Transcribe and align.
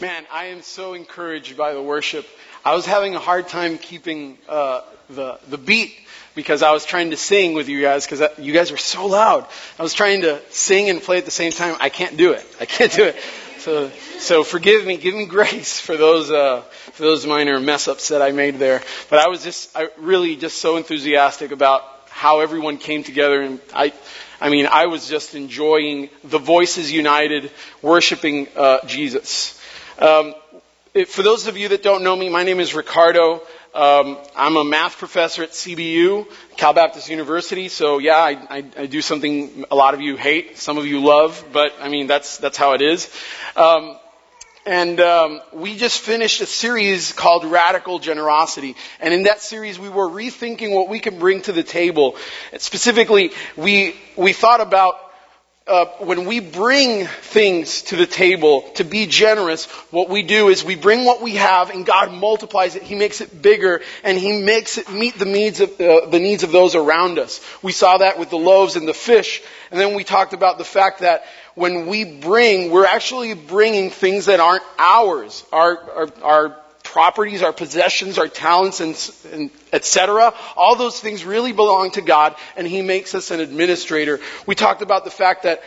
Man, 0.00 0.26
I 0.32 0.46
am 0.46 0.62
so 0.62 0.94
encouraged 0.94 1.56
by 1.56 1.72
the 1.72 1.80
worship. 1.80 2.26
I 2.64 2.74
was 2.74 2.84
having 2.84 3.14
a 3.14 3.20
hard 3.20 3.46
time 3.46 3.78
keeping 3.78 4.38
uh, 4.48 4.80
the 5.08 5.38
the 5.48 5.56
beat 5.56 5.94
because 6.34 6.64
I 6.64 6.72
was 6.72 6.84
trying 6.84 7.10
to 7.10 7.16
sing 7.16 7.54
with 7.54 7.68
you 7.68 7.80
guys 7.80 8.04
because 8.04 8.36
you 8.38 8.52
guys 8.52 8.72
were 8.72 8.76
so 8.76 9.06
loud. 9.06 9.46
I 9.78 9.82
was 9.84 9.94
trying 9.94 10.22
to 10.22 10.40
sing 10.50 10.90
and 10.90 11.00
play 11.00 11.18
at 11.18 11.26
the 11.26 11.30
same 11.30 11.52
time. 11.52 11.76
I 11.78 11.90
can't 11.90 12.16
do 12.16 12.32
it. 12.32 12.44
I 12.60 12.64
can't 12.64 12.90
do 12.92 13.04
it. 13.04 13.16
So 13.58 13.88
so 14.18 14.42
forgive 14.42 14.84
me, 14.84 14.96
give 14.96 15.14
me 15.14 15.26
grace 15.38 15.78
for 15.78 15.96
those 15.96 16.28
uh, 16.28 16.62
for 16.62 17.02
those 17.04 17.24
minor 17.24 17.60
mess 17.60 17.86
ups 17.86 18.08
that 18.08 18.20
I 18.20 18.32
made 18.32 18.56
there. 18.56 18.82
But 19.10 19.20
I 19.20 19.28
was 19.28 19.44
just 19.44 19.76
I 19.76 19.90
really 19.96 20.34
just 20.34 20.58
so 20.58 20.76
enthusiastic 20.76 21.52
about 21.52 21.84
how 22.08 22.40
everyone 22.40 22.78
came 22.78 23.04
together 23.04 23.42
and 23.42 23.60
I 23.72 23.92
I 24.40 24.50
mean 24.50 24.66
I 24.66 24.86
was 24.86 25.08
just 25.08 25.36
enjoying 25.36 26.10
the 26.24 26.38
voices 26.38 26.90
united 26.90 27.52
worshiping 27.80 28.48
uh, 28.56 28.84
Jesus. 28.86 29.60
Um, 29.98 30.34
for 31.06 31.22
those 31.22 31.46
of 31.46 31.56
you 31.56 31.68
that 31.68 31.82
don't 31.82 32.02
know 32.02 32.16
me, 32.16 32.28
my 32.28 32.42
name 32.42 32.58
is 32.58 32.74
Ricardo. 32.74 33.42
Um, 33.74 34.18
I'm 34.36 34.56
a 34.56 34.64
math 34.64 34.98
professor 34.98 35.42
at 35.42 35.50
CBU, 35.50 36.26
Cal 36.56 36.72
Baptist 36.72 37.08
University. 37.08 37.68
So 37.68 37.98
yeah, 37.98 38.16
I, 38.16 38.30
I, 38.48 38.64
I, 38.76 38.86
do 38.86 39.00
something 39.00 39.64
a 39.70 39.74
lot 39.74 39.94
of 39.94 40.00
you 40.00 40.16
hate, 40.16 40.58
some 40.58 40.78
of 40.78 40.86
you 40.86 41.00
love, 41.00 41.44
but 41.52 41.72
I 41.80 41.88
mean 41.88 42.06
that's 42.06 42.38
that's 42.38 42.56
how 42.56 42.74
it 42.74 42.82
is. 42.82 43.10
Um, 43.56 43.96
and 44.66 44.98
um, 45.00 45.40
we 45.52 45.76
just 45.76 46.00
finished 46.00 46.40
a 46.40 46.46
series 46.46 47.12
called 47.12 47.44
Radical 47.44 47.98
Generosity. 47.98 48.76
And 48.98 49.12
in 49.12 49.24
that 49.24 49.42
series, 49.42 49.78
we 49.78 49.88
were 49.88 50.08
rethinking 50.08 50.72
what 50.72 50.88
we 50.88 51.00
can 51.00 51.18
bring 51.18 51.42
to 51.42 51.52
the 51.52 51.62
table. 51.62 52.16
Specifically, 52.58 53.32
we 53.56 53.96
we 54.16 54.32
thought 54.32 54.60
about 54.60 55.03
uh, 55.66 55.86
when 56.00 56.26
we 56.26 56.40
bring 56.40 57.06
things 57.06 57.82
to 57.82 57.96
the 57.96 58.06
table 58.06 58.62
to 58.74 58.84
be 58.84 59.06
generous, 59.06 59.64
what 59.90 60.10
we 60.10 60.22
do 60.22 60.48
is 60.50 60.62
we 60.62 60.74
bring 60.74 61.06
what 61.06 61.22
we 61.22 61.36
have 61.36 61.70
and 61.70 61.86
God 61.86 62.12
multiplies 62.12 62.76
it. 62.76 62.82
He 62.82 62.94
makes 62.94 63.22
it 63.22 63.40
bigger 63.40 63.80
and 64.02 64.18
He 64.18 64.42
makes 64.42 64.76
it 64.76 64.90
meet 64.90 65.18
the 65.18 65.24
needs 65.24 65.60
of, 65.60 65.70
uh, 65.80 66.06
the 66.06 66.18
needs 66.18 66.42
of 66.42 66.52
those 66.52 66.74
around 66.74 67.18
us. 67.18 67.40
We 67.62 67.72
saw 67.72 67.98
that 67.98 68.18
with 68.18 68.28
the 68.28 68.36
loaves 68.36 68.76
and 68.76 68.86
the 68.86 68.94
fish. 68.94 69.42
And 69.70 69.80
then 69.80 69.94
we 69.94 70.04
talked 70.04 70.34
about 70.34 70.58
the 70.58 70.64
fact 70.64 71.00
that 71.00 71.24
when 71.54 71.86
we 71.86 72.04
bring, 72.04 72.70
we're 72.70 72.86
actually 72.86 73.32
bringing 73.32 73.88
things 73.88 74.26
that 74.26 74.40
aren't 74.40 74.64
ours. 74.78 75.46
Our, 75.50 75.90
our, 75.90 76.08
our 76.22 76.63
properties, 76.94 77.42
our 77.42 77.52
possessions, 77.52 78.18
our 78.18 78.28
talents, 78.28 78.78
and, 78.78 78.94
and 79.32 79.50
etc. 79.72 80.32
All 80.56 80.76
those 80.76 81.00
things 81.00 81.24
really 81.24 81.52
belong 81.52 81.90
to 81.90 82.00
God, 82.00 82.36
and 82.56 82.68
He 82.68 82.82
makes 82.82 83.16
us 83.16 83.32
an 83.32 83.40
administrator. 83.40 84.20
We 84.46 84.54
talked 84.54 84.80
about 84.80 85.04
the 85.04 85.10
fact 85.10 85.42
that 85.42 85.60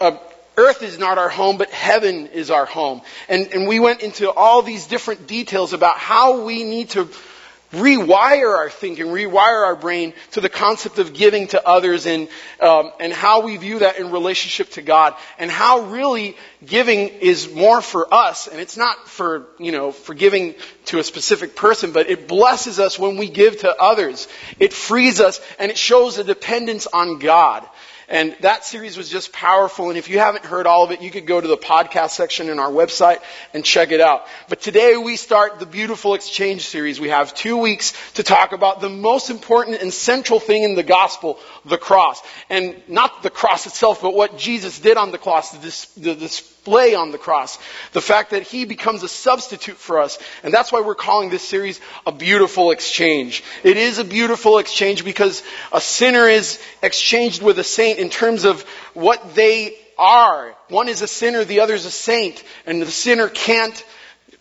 uh, 0.00 0.16
earth 0.56 0.84
is 0.84 0.96
not 0.96 1.18
our 1.18 1.28
home, 1.28 1.58
but 1.58 1.70
heaven 1.70 2.28
is 2.28 2.52
our 2.52 2.66
home. 2.66 3.02
And, 3.28 3.48
and 3.52 3.66
we 3.66 3.80
went 3.80 4.02
into 4.02 4.30
all 4.30 4.62
these 4.62 4.86
different 4.86 5.26
details 5.26 5.72
about 5.72 5.98
how 5.98 6.44
we 6.44 6.62
need 6.62 6.90
to 6.90 7.08
rewire 7.72 8.56
our 8.56 8.70
thinking, 8.70 9.06
rewire 9.06 9.64
our 9.64 9.76
brain 9.76 10.12
to 10.32 10.40
the 10.40 10.48
concept 10.48 10.98
of 10.98 11.12
giving 11.12 11.46
to 11.48 11.66
others 11.66 12.06
and, 12.06 12.28
um, 12.60 12.90
and 12.98 13.12
how 13.12 13.42
we 13.42 13.56
view 13.56 13.78
that 13.80 13.98
in 13.98 14.10
relationship 14.10 14.70
to 14.70 14.82
God 14.82 15.14
and 15.38 15.50
how 15.50 15.82
really 15.82 16.36
giving 16.64 17.08
is 17.08 17.52
more 17.52 17.80
for 17.80 18.12
us 18.12 18.48
and 18.48 18.60
it's 18.60 18.76
not 18.76 19.08
for, 19.08 19.46
you 19.58 19.72
know, 19.72 19.92
for 19.92 20.14
giving 20.14 20.54
to 20.86 20.98
a 20.98 21.04
specific 21.04 21.54
person, 21.54 21.92
but 21.92 22.10
it 22.10 22.26
blesses 22.26 22.80
us 22.80 22.98
when 22.98 23.16
we 23.16 23.28
give 23.28 23.58
to 23.58 23.74
others. 23.80 24.26
It 24.58 24.72
frees 24.72 25.20
us 25.20 25.40
and 25.58 25.70
it 25.70 25.78
shows 25.78 26.18
a 26.18 26.24
dependence 26.24 26.88
on 26.92 27.18
God. 27.18 27.66
And 28.10 28.36
that 28.40 28.64
series 28.64 28.96
was 28.96 29.08
just 29.08 29.32
powerful. 29.32 29.88
And 29.88 29.96
if 29.96 30.10
you 30.10 30.18
haven't 30.18 30.44
heard 30.44 30.66
all 30.66 30.82
of 30.82 30.90
it, 30.90 31.00
you 31.00 31.12
could 31.12 31.26
go 31.26 31.40
to 31.40 31.46
the 31.46 31.56
podcast 31.56 32.10
section 32.10 32.48
in 32.48 32.58
our 32.58 32.70
website 32.70 33.18
and 33.54 33.64
check 33.64 33.92
it 33.92 34.00
out. 34.00 34.26
But 34.48 34.60
today 34.60 34.96
we 34.96 35.14
start 35.14 35.60
the 35.60 35.66
beautiful 35.66 36.14
exchange 36.14 36.66
series. 36.66 36.98
We 36.98 37.10
have 37.10 37.32
two 37.32 37.56
weeks 37.56 37.94
to 38.14 38.24
talk 38.24 38.50
about 38.50 38.80
the 38.80 38.88
most 38.88 39.30
important 39.30 39.80
and 39.80 39.94
central 39.94 40.40
thing 40.40 40.64
in 40.64 40.74
the 40.74 40.82
gospel, 40.82 41.38
the 41.64 41.78
cross. 41.78 42.20
And 42.50 42.82
not 42.88 43.22
the 43.22 43.30
cross 43.30 43.66
itself, 43.66 44.02
but 44.02 44.12
what 44.12 44.36
Jesus 44.36 44.80
did 44.80 44.96
on 44.96 45.12
the 45.12 45.18
cross, 45.18 45.52
the, 45.52 46.00
the, 46.00 46.14
the 46.14 46.28
display 46.60 46.94
on 46.94 47.10
the 47.10 47.18
cross. 47.18 47.58
The 47.92 48.00
fact 48.00 48.30
that 48.30 48.42
He 48.42 48.66
becomes 48.66 49.02
a 49.02 49.08
substitute 49.08 49.76
for 49.76 50.00
us. 50.00 50.18
And 50.42 50.52
that's 50.52 50.70
why 50.70 50.80
we're 50.80 50.94
calling 50.94 51.30
this 51.30 51.42
series 51.42 51.80
a 52.06 52.12
beautiful 52.12 52.70
exchange. 52.70 53.42
It 53.64 53.76
is 53.76 53.98
a 53.98 54.04
beautiful 54.04 54.58
exchange 54.58 55.04
because 55.04 55.42
a 55.72 55.80
sinner 55.80 56.28
is 56.28 56.60
exchanged 56.82 57.42
with 57.42 57.58
a 57.58 57.64
saint 57.64 57.98
in 57.98 58.10
terms 58.10 58.44
of 58.44 58.62
what 58.92 59.34
they 59.34 59.76
are. 59.98 60.54
One 60.68 60.88
is 60.88 61.00
a 61.02 61.08
sinner, 61.08 61.44
the 61.44 61.60
other 61.60 61.74
is 61.74 61.86
a 61.86 61.90
saint. 61.90 62.42
And 62.66 62.82
the 62.82 62.90
sinner 62.90 63.28
can't 63.28 63.84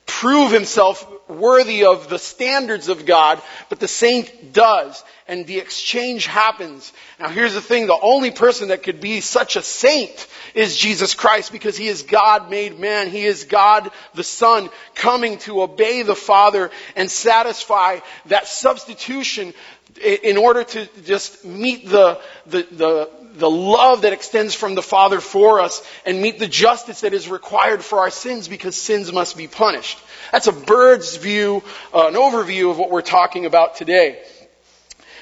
prove 0.10 0.52
himself 0.52 1.08
worthy 1.30 1.86
of 1.86 2.10
the 2.10 2.18
standards 2.18 2.90
of 2.90 3.06
God, 3.06 3.40
but 3.70 3.80
the 3.80 3.88
saint 3.88 4.52
does. 4.52 5.04
And 5.28 5.46
the 5.46 5.60
exchange 5.60 6.26
happens. 6.26 6.92
Now 7.20 7.30
here's 7.30 7.54
the 7.54 7.62
thing, 7.62 7.86
the 7.86 8.00
only 8.02 8.32
person 8.32 8.70
that 8.70 8.82
could 8.82 9.00
be 9.00 9.22
such 9.22 9.56
a 9.56 9.62
saint 9.62 10.28
is 10.56 10.76
Jesus 10.76 11.14
Christ 11.14 11.52
because 11.52 11.78
he 11.78 11.88
is 11.88 12.02
God 12.02 12.50
made 12.50 12.80
man. 12.80 13.12
He 13.12 13.24
is 13.24 13.44
God 13.44 13.92
the 14.16 14.24
Son 14.24 14.70
coming 14.96 15.38
to 15.40 15.62
obey 15.62 16.02
the 16.02 16.16
Father 16.16 16.72
and 16.96 17.12
satisfy 17.12 18.00
that 18.26 18.48
substitution 18.48 19.54
in 20.02 20.38
order 20.38 20.64
to 20.64 20.88
just 21.04 21.46
meet 21.46 21.88
the, 21.88 22.20
the, 22.48 22.68
the, 22.72 23.10
the 23.40 23.50
love 23.50 24.02
that 24.02 24.14
extends 24.14 24.54
from 24.54 24.76
the 24.76 24.82
Father 24.82 25.20
for 25.20 25.60
us 25.60 25.82
and 26.06 26.22
meet 26.22 26.40
the 26.40 26.48
justice 26.48 27.02
that 27.02 27.14
is 27.14 27.28
required 27.28 27.84
for 27.84 28.00
our 28.00 28.10
sins 28.10 28.48
because 28.48 28.76
sins 28.76 29.12
must 29.12 29.38
be 29.38 29.48
punished. 29.48 29.98
That's 30.32 30.48
a 30.48 30.52
bird's 30.52 31.18
view, 31.18 31.64
uh, 31.94 32.08
an 32.08 32.14
overview 32.14 32.70
of 32.70 32.78
what 32.78 32.92
we're 32.92 33.02
talking 33.02 33.46
about 33.46 33.76
today. 33.76 34.22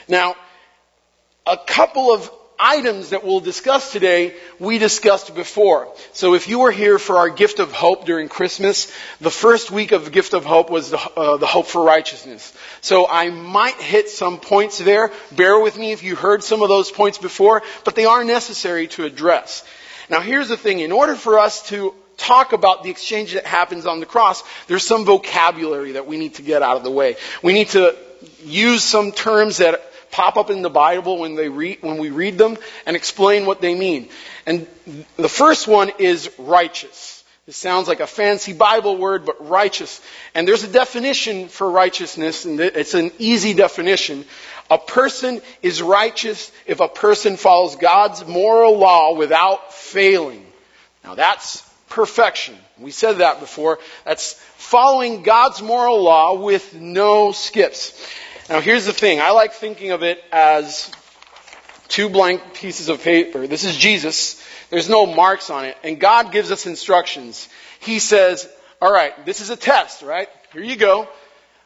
Now, 0.07 0.35
a 1.45 1.57
couple 1.57 2.11
of 2.11 2.29
items 2.59 3.09
that 3.09 3.23
we'll 3.23 3.39
discuss 3.39 3.91
today, 3.91 4.33
we 4.59 4.77
discussed 4.77 5.35
before. 5.35 5.93
So 6.13 6.33
if 6.33 6.47
you 6.47 6.59
were 6.59 6.71
here 6.71 6.99
for 6.99 7.17
our 7.17 7.29
gift 7.29 7.59
of 7.59 7.71
hope 7.71 8.05
during 8.05 8.29
Christmas, 8.29 8.91
the 9.21 9.31
first 9.31 9.71
week 9.71 9.91
of 9.91 10.11
gift 10.11 10.33
of 10.33 10.45
hope 10.45 10.69
was 10.69 10.91
the, 10.91 10.99
uh, 10.99 11.37
the 11.37 11.47
hope 11.47 11.67
for 11.67 11.83
righteousness. 11.83 12.53
So 12.81 13.07
I 13.07 13.29
might 13.29 13.75
hit 13.75 14.09
some 14.09 14.39
points 14.39 14.77
there. 14.77 15.11
Bear 15.31 15.59
with 15.59 15.77
me 15.77 15.91
if 15.91 16.03
you 16.03 16.15
heard 16.15 16.43
some 16.43 16.61
of 16.61 16.69
those 16.69 16.91
points 16.91 17.17
before, 17.17 17.63
but 17.83 17.95
they 17.95 18.05
are 18.05 18.23
necessary 18.23 18.87
to 18.87 19.05
address. 19.05 19.63
Now 20.09 20.21
here's 20.21 20.49
the 20.49 20.57
thing. 20.57 20.79
In 20.79 20.91
order 20.91 21.15
for 21.15 21.39
us 21.39 21.67
to 21.69 21.93
talk 22.17 22.53
about 22.53 22.83
the 22.83 22.89
exchange 22.89 23.33
that 23.33 23.45
happens 23.45 23.85
on 23.85 23.99
the 23.99 24.05
cross, 24.05 24.43
there's 24.67 24.85
some 24.85 25.05
vocabulary 25.05 25.93
that 25.93 26.07
we 26.07 26.17
need 26.17 26.35
to 26.35 26.41
get 26.41 26.61
out 26.61 26.77
of 26.77 26.83
the 26.83 26.91
way. 26.91 27.15
We 27.43 27.53
need 27.53 27.69
to 27.69 27.95
use 28.43 28.83
some 28.83 29.11
terms 29.11 29.57
that 29.57 29.81
pop 30.11 30.37
up 30.37 30.49
in 30.49 30.61
the 30.61 30.69
Bible 30.69 31.19
when 31.19 31.35
they 31.35 31.49
read, 31.49 31.79
when 31.81 31.97
we 31.97 32.09
read 32.09 32.37
them 32.37 32.57
and 32.85 32.95
explain 32.95 33.45
what 33.45 33.61
they 33.61 33.75
mean. 33.75 34.09
And 34.45 34.67
the 35.15 35.29
first 35.29 35.67
one 35.67 35.91
is 35.99 36.29
righteous. 36.37 37.23
This 37.45 37.55
sounds 37.55 37.87
like 37.87 38.01
a 38.01 38.07
fancy 38.07 38.51
Bible 38.51 38.97
word, 38.97 39.25
but 39.25 39.47
righteous. 39.47 40.01
And 40.35 40.45
there's 40.45 40.65
a 40.65 40.67
definition 40.67 41.47
for 41.47 41.71
righteousness, 41.71 42.43
and 42.43 42.59
it's 42.59 42.93
an 42.93 43.11
easy 43.19 43.53
definition. 43.53 44.25
A 44.69 44.77
person 44.77 45.41
is 45.61 45.81
righteous 45.81 46.51
if 46.65 46.81
a 46.81 46.89
person 46.89 47.37
follows 47.37 47.77
God's 47.77 48.25
moral 48.27 48.77
law 48.77 49.15
without 49.15 49.73
failing. 49.73 50.45
Now 51.05 51.15
that's 51.15 51.61
perfection. 51.87 52.57
We 52.77 52.91
said 52.91 53.19
that 53.19 53.39
before. 53.39 53.79
That's 54.03 54.33
following 54.57 55.23
God's 55.23 55.61
moral 55.61 56.01
law 56.01 56.33
with 56.33 56.73
no 56.73 57.31
skips. 57.31 57.93
Now 58.49 58.61
here's 58.61 58.85
the 58.85 58.93
thing. 58.93 59.19
I 59.19 59.31
like 59.31 59.53
thinking 59.53 59.91
of 59.91 60.03
it 60.03 60.23
as 60.31 60.89
two 61.89 62.07
blank 62.07 62.53
pieces 62.53 62.87
of 62.87 63.03
paper. 63.03 63.45
This 63.45 63.65
is 63.65 63.75
Jesus. 63.75 64.41
There's 64.69 64.89
no 64.89 65.05
marks 65.05 65.49
on 65.49 65.65
it. 65.65 65.77
And 65.83 65.99
God 65.99 66.31
gives 66.31 66.49
us 66.49 66.65
instructions. 66.65 67.49
He 67.81 67.99
says, 67.99 68.49
alright, 68.81 69.25
this 69.25 69.41
is 69.41 69.49
a 69.49 69.57
test, 69.57 70.01
right? 70.01 70.29
Here 70.53 70.63
you 70.63 70.77
go. 70.77 71.09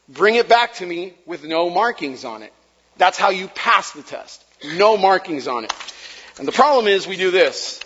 Bring 0.09 0.35
it 0.35 0.49
back 0.49 0.73
to 0.75 0.85
me 0.85 1.13
with 1.27 1.43
no 1.43 1.69
markings 1.69 2.25
on 2.25 2.41
it. 2.41 2.51
That's 2.97 3.17
how 3.17 3.29
you 3.29 3.47
pass 3.49 3.91
the 3.91 4.01
test. 4.01 4.43
No 4.75 4.97
markings 4.97 5.47
on 5.47 5.65
it. 5.65 5.73
And 6.39 6.47
the 6.47 6.51
problem 6.51 6.87
is 6.87 7.05
we 7.05 7.17
do 7.17 7.29
this. 7.29 7.79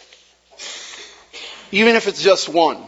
Even 1.71 1.95
if 1.95 2.07
it's 2.07 2.23
just 2.23 2.47
one. 2.47 2.81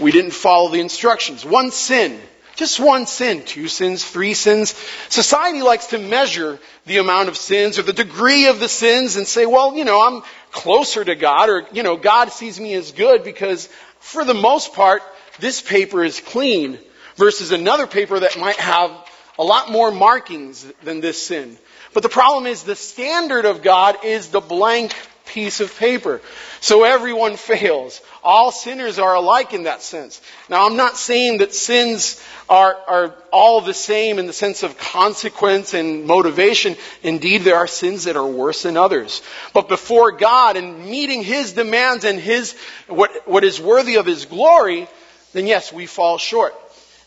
We 0.00 0.12
didn't 0.12 0.30
follow 0.30 0.70
the 0.70 0.80
instructions. 0.80 1.44
One 1.44 1.70
sin 1.70 2.20
just 2.58 2.80
one 2.80 3.06
sin, 3.06 3.44
two 3.44 3.68
sins, 3.68 4.04
three 4.04 4.34
sins. 4.34 4.74
Society 5.08 5.62
likes 5.62 5.86
to 5.88 5.98
measure 5.98 6.58
the 6.86 6.98
amount 6.98 7.28
of 7.28 7.36
sins 7.36 7.78
or 7.78 7.82
the 7.82 7.92
degree 7.92 8.48
of 8.48 8.58
the 8.58 8.68
sins 8.68 9.14
and 9.14 9.28
say, 9.28 9.46
well, 9.46 9.76
you 9.76 9.84
know, 9.84 10.04
I'm 10.04 10.24
closer 10.50 11.04
to 11.04 11.14
God 11.14 11.48
or, 11.50 11.68
you 11.72 11.84
know, 11.84 11.96
God 11.96 12.32
sees 12.32 12.58
me 12.58 12.74
as 12.74 12.90
good 12.90 13.22
because 13.22 13.68
for 14.00 14.24
the 14.24 14.34
most 14.34 14.74
part, 14.74 15.02
this 15.38 15.62
paper 15.62 16.02
is 16.02 16.18
clean 16.18 16.78
versus 17.14 17.52
another 17.52 17.86
paper 17.86 18.18
that 18.18 18.36
might 18.36 18.56
have 18.56 18.90
a 19.38 19.44
lot 19.44 19.70
more 19.70 19.92
markings 19.92 20.66
than 20.82 21.00
this 21.00 21.24
sin. 21.24 21.56
But 21.94 22.02
the 22.02 22.08
problem 22.08 22.46
is 22.46 22.64
the 22.64 22.74
standard 22.74 23.44
of 23.44 23.62
God 23.62 24.04
is 24.04 24.30
the 24.30 24.40
blank 24.40 24.96
piece 25.28 25.60
of 25.60 25.76
paper. 25.78 26.20
So 26.60 26.84
everyone 26.84 27.36
fails. 27.36 28.00
All 28.22 28.50
sinners 28.50 28.98
are 28.98 29.14
alike 29.14 29.54
in 29.54 29.64
that 29.64 29.82
sense. 29.82 30.20
Now 30.48 30.66
I'm 30.66 30.76
not 30.76 30.96
saying 30.96 31.38
that 31.38 31.54
sins 31.54 32.22
are, 32.48 32.76
are 32.88 33.14
all 33.32 33.60
the 33.60 33.74
same 33.74 34.18
in 34.18 34.26
the 34.26 34.32
sense 34.32 34.62
of 34.62 34.78
consequence 34.78 35.74
and 35.74 36.06
motivation. 36.06 36.76
Indeed, 37.02 37.42
there 37.42 37.56
are 37.56 37.66
sins 37.66 38.04
that 38.04 38.16
are 38.16 38.26
worse 38.26 38.62
than 38.62 38.76
others. 38.76 39.22
But 39.52 39.68
before 39.68 40.12
God 40.12 40.56
and 40.56 40.86
meeting 40.86 41.22
His 41.22 41.52
demands 41.52 42.04
and 42.04 42.18
His, 42.18 42.56
what, 42.88 43.28
what 43.28 43.44
is 43.44 43.60
worthy 43.60 43.96
of 43.96 44.06
His 44.06 44.24
glory, 44.24 44.88
then 45.32 45.46
yes, 45.46 45.72
we 45.72 45.86
fall 45.86 46.18
short. 46.18 46.54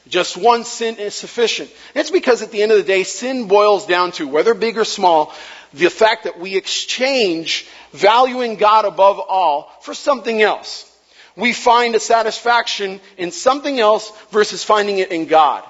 Just 0.07 0.35
one 0.35 0.63
sin 0.63 0.97
is 0.97 1.13
sufficient. 1.13 1.69
It's 1.93 2.11
because 2.11 2.41
at 2.41 2.51
the 2.51 2.61
end 2.61 2.71
of 2.71 2.77
the 2.77 2.83
day, 2.83 3.03
sin 3.03 3.47
boils 3.47 3.85
down 3.85 4.11
to, 4.13 4.27
whether 4.27 4.53
big 4.53 4.77
or 4.77 4.85
small, 4.85 5.33
the 5.73 5.89
fact 5.89 6.25
that 6.25 6.39
we 6.39 6.55
exchange 6.55 7.67
valuing 7.93 8.55
God 8.55 8.85
above 8.85 9.19
all 9.19 9.71
for 9.81 9.93
something 9.93 10.41
else. 10.41 10.87
We 11.35 11.53
find 11.53 11.95
a 11.95 11.99
satisfaction 11.99 12.99
in 13.17 13.31
something 13.31 13.79
else 13.79 14.11
versus 14.31 14.63
finding 14.63 14.99
it 14.99 15.11
in 15.11 15.27
God. 15.27 15.63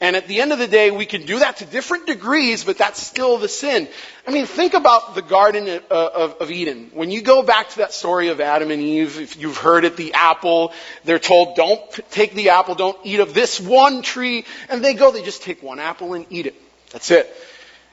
And 0.00 0.14
at 0.14 0.28
the 0.28 0.40
end 0.40 0.52
of 0.52 0.60
the 0.60 0.68
day, 0.68 0.92
we 0.92 1.06
can 1.06 1.26
do 1.26 1.40
that 1.40 1.56
to 1.56 1.64
different 1.64 2.06
degrees, 2.06 2.62
but 2.62 2.78
that's 2.78 3.02
still 3.02 3.36
the 3.36 3.48
sin. 3.48 3.88
I 4.28 4.30
mean, 4.30 4.46
think 4.46 4.74
about 4.74 5.16
the 5.16 5.22
Garden 5.22 5.80
of, 5.90 6.50
Eden. 6.52 6.92
When 6.94 7.10
you 7.10 7.20
go 7.20 7.42
back 7.42 7.70
to 7.70 7.78
that 7.78 7.92
story 7.92 8.28
of 8.28 8.40
Adam 8.40 8.70
and 8.70 8.80
Eve, 8.80 9.18
if 9.18 9.36
you've 9.36 9.56
heard 9.56 9.84
it, 9.84 9.96
the 9.96 10.14
apple, 10.14 10.72
they're 11.04 11.18
told, 11.18 11.56
don't 11.56 11.80
take 12.10 12.34
the 12.34 12.50
apple, 12.50 12.76
don't 12.76 12.96
eat 13.02 13.18
of 13.18 13.34
this 13.34 13.60
one 13.60 14.02
tree. 14.02 14.44
And 14.68 14.84
they 14.84 14.94
go, 14.94 15.10
they 15.10 15.22
just 15.22 15.42
take 15.42 15.64
one 15.64 15.80
apple 15.80 16.14
and 16.14 16.26
eat 16.30 16.46
it. 16.46 16.54
That's 16.92 17.10
it. 17.10 17.34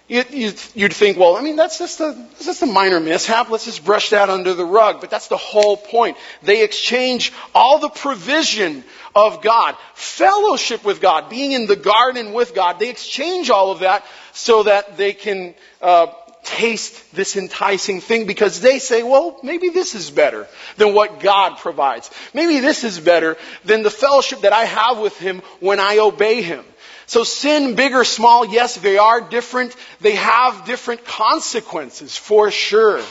You, 0.08 0.54
would 0.76 0.94
think, 0.94 1.18
well, 1.18 1.36
I 1.36 1.42
mean, 1.42 1.56
that's 1.56 1.80
just, 1.80 2.00
a, 2.00 2.14
that's 2.14 2.46
just 2.46 2.62
a 2.62 2.68
minor 2.68 3.00
mishap. 3.00 3.50
Let's 3.50 3.66
just 3.66 3.84
brush 3.84 4.12
that 4.12 4.30
under 4.30 4.54
the 4.54 4.66
rug. 4.66 5.02
But 5.02 5.10
that's 5.10 5.30
the 5.30 5.38
whole 5.38 5.78
point. 5.78 6.18
They 6.44 6.64
exchange 6.64 7.34
all 7.56 7.80
the 7.80 7.90
provision 7.90 8.84
of 9.16 9.42
God, 9.42 9.76
fellowship 9.96 10.84
with 10.84 11.02
God, 11.02 11.30
being 11.30 11.54
in 11.54 11.66
the 11.66 11.76
garden 11.76 12.34
with 12.34 12.54
God. 12.54 12.78
They 12.78 12.90
exchange 12.90 13.50
all 13.50 13.72
of 13.72 13.80
that 13.80 14.06
so 14.34 14.64
that 14.64 14.96
they 14.96 15.14
can 15.14 15.56
uh, 15.82 16.08
taste 16.44 17.12
this 17.16 17.36
enticing 17.36 18.00
thing 18.00 18.28
because 18.28 18.62
they 18.62 18.78
say, 18.78 19.02
well, 19.02 19.40
maybe 19.42 19.70
this 19.70 19.96
is 19.96 20.12
better 20.12 20.48
than 20.78 20.94
what 20.94 21.20
God 21.20 21.58
provides. 21.58 22.12
Maybe 22.34 22.60
this 22.60 22.84
is 22.84 23.00
better 23.00 23.38
than 23.64 23.82
the 23.82 23.90
fellowship 23.90 24.42
that 24.42 24.54
I 24.54 24.66
have 24.66 25.00
with 25.00 25.18
Him 25.18 25.42
when 25.60 25.80
I 25.80 25.98
obey 25.98 26.44
Him. 26.44 26.64
So 27.08 27.24
sin, 27.24 27.76
big 27.76 27.94
or 27.94 28.04
small, 28.04 28.46
yes, 28.46 28.78
they 28.78 28.98
are 28.98 29.22
different. 29.22 29.76
They 30.02 30.16
have 30.16 30.66
different 30.66 31.06
consequences 31.06 32.18
for 32.18 32.52
sure. 32.52 33.02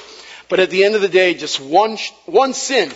But 0.49 0.61
at 0.61 0.71
the 0.71 0.85
end 0.85 0.95
of 0.95 1.01
the 1.01 1.09
day, 1.09 1.35
just 1.35 1.61
one, 1.61 1.97
one 2.27 2.55
sin 2.55 2.93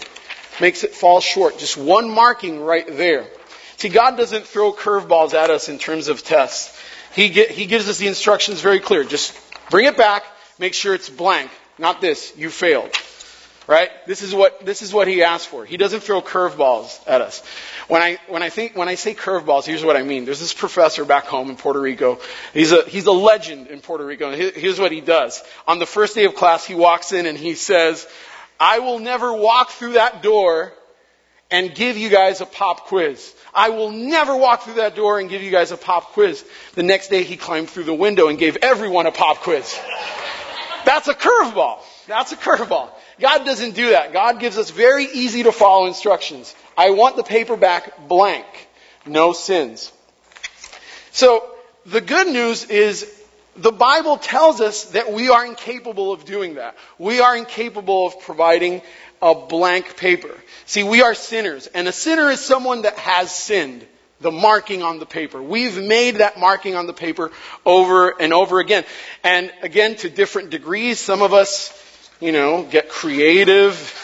makes 0.60 0.84
it 0.84 0.94
fall 0.94 1.20
short. 1.20 1.58
Just 1.58 1.76
one 1.76 2.10
marking 2.10 2.60
right 2.60 2.86
there. 2.86 3.26
See, 3.76 3.88
God 3.88 4.16
doesn't 4.16 4.44
throw 4.44 4.72
curveballs 4.72 5.34
at 5.34 5.50
us 5.50 5.68
in 5.68 5.78
terms 5.78 6.08
of 6.08 6.24
tests. 6.24 6.76
He, 7.14 7.28
get, 7.28 7.50
he 7.50 7.66
gives 7.66 7.88
us 7.88 7.98
the 7.98 8.08
instructions 8.08 8.60
very 8.60 8.80
clear. 8.80 9.04
Just 9.04 9.38
bring 9.70 9.86
it 9.86 9.96
back, 9.96 10.24
make 10.58 10.74
sure 10.74 10.94
it's 10.94 11.08
blank. 11.08 11.50
Not 11.78 12.00
this. 12.00 12.36
You 12.36 12.50
failed. 12.50 12.90
Right? 13.68 13.90
This 14.06 14.22
is 14.22 14.34
what, 14.34 14.64
this 14.64 14.80
is 14.80 14.94
what 14.94 15.08
he 15.08 15.22
asks 15.22 15.44
for. 15.44 15.66
He 15.66 15.76
doesn't 15.76 16.00
throw 16.00 16.22
curveballs 16.22 17.06
at 17.06 17.20
us. 17.20 17.44
When 17.86 18.00
I, 18.00 18.16
when 18.26 18.42
I 18.42 18.48
think, 18.48 18.74
when 18.74 18.88
I 18.88 18.94
say 18.94 19.14
curveballs, 19.14 19.66
here's 19.66 19.84
what 19.84 19.94
I 19.94 20.02
mean. 20.02 20.24
There's 20.24 20.40
this 20.40 20.54
professor 20.54 21.04
back 21.04 21.26
home 21.26 21.50
in 21.50 21.56
Puerto 21.56 21.78
Rico. 21.78 22.18
He's 22.54 22.72
a, 22.72 22.82
he's 22.84 23.04
a 23.04 23.12
legend 23.12 23.66
in 23.66 23.80
Puerto 23.80 24.06
Rico. 24.06 24.34
Here's 24.34 24.80
what 24.80 24.90
he 24.90 25.02
does. 25.02 25.44
On 25.66 25.78
the 25.78 25.84
first 25.84 26.14
day 26.14 26.24
of 26.24 26.34
class, 26.34 26.64
he 26.64 26.74
walks 26.74 27.12
in 27.12 27.26
and 27.26 27.36
he 27.36 27.54
says, 27.54 28.08
I 28.58 28.78
will 28.78 29.00
never 29.00 29.34
walk 29.34 29.68
through 29.68 29.92
that 29.92 30.22
door 30.22 30.72
and 31.50 31.74
give 31.74 31.98
you 31.98 32.08
guys 32.08 32.40
a 32.40 32.46
pop 32.46 32.86
quiz. 32.86 33.34
I 33.52 33.68
will 33.68 33.90
never 33.90 34.34
walk 34.34 34.62
through 34.62 34.74
that 34.74 34.96
door 34.96 35.20
and 35.20 35.28
give 35.28 35.42
you 35.42 35.50
guys 35.50 35.72
a 35.72 35.76
pop 35.76 36.12
quiz. 36.14 36.42
The 36.74 36.82
next 36.82 37.08
day 37.08 37.22
he 37.22 37.36
climbed 37.36 37.68
through 37.68 37.84
the 37.84 37.94
window 37.94 38.28
and 38.28 38.38
gave 38.38 38.56
everyone 38.62 39.04
a 39.04 39.12
pop 39.12 39.38
quiz. 39.38 39.78
That's 40.86 41.08
a 41.08 41.14
curveball. 41.14 41.80
That's 42.06 42.32
a 42.32 42.36
curveball. 42.36 42.88
God 43.20 43.44
doesn't 43.44 43.74
do 43.74 43.90
that. 43.90 44.12
God 44.12 44.38
gives 44.40 44.56
us 44.58 44.70
very 44.70 45.04
easy 45.04 45.42
to 45.44 45.52
follow 45.52 45.86
instructions. 45.86 46.54
I 46.76 46.90
want 46.90 47.16
the 47.16 47.22
paperback 47.22 48.08
blank. 48.08 48.46
No 49.06 49.32
sins. 49.32 49.92
So, 51.10 51.44
the 51.86 52.00
good 52.00 52.28
news 52.28 52.64
is 52.64 53.12
the 53.56 53.72
Bible 53.72 54.18
tells 54.18 54.60
us 54.60 54.84
that 54.90 55.12
we 55.12 55.30
are 55.30 55.44
incapable 55.44 56.12
of 56.12 56.24
doing 56.24 56.54
that. 56.54 56.76
We 56.98 57.20
are 57.20 57.36
incapable 57.36 58.06
of 58.06 58.20
providing 58.20 58.82
a 59.20 59.34
blank 59.34 59.96
paper. 59.96 60.34
See, 60.66 60.84
we 60.84 61.02
are 61.02 61.14
sinners, 61.14 61.66
and 61.66 61.88
a 61.88 61.92
sinner 61.92 62.30
is 62.30 62.40
someone 62.40 62.82
that 62.82 62.98
has 62.98 63.34
sinned. 63.34 63.84
The 64.20 64.32
marking 64.32 64.82
on 64.82 64.98
the 64.98 65.06
paper. 65.06 65.40
We've 65.40 65.80
made 65.80 66.16
that 66.16 66.40
marking 66.40 66.74
on 66.74 66.88
the 66.88 66.92
paper 66.92 67.30
over 67.64 68.20
and 68.20 68.32
over 68.32 68.58
again. 68.58 68.84
And 69.22 69.52
again, 69.62 69.94
to 69.98 70.10
different 70.10 70.50
degrees, 70.50 70.98
some 70.98 71.22
of 71.22 71.32
us 71.32 71.70
you 72.20 72.32
know, 72.32 72.64
get 72.64 72.88
creative, 72.88 73.94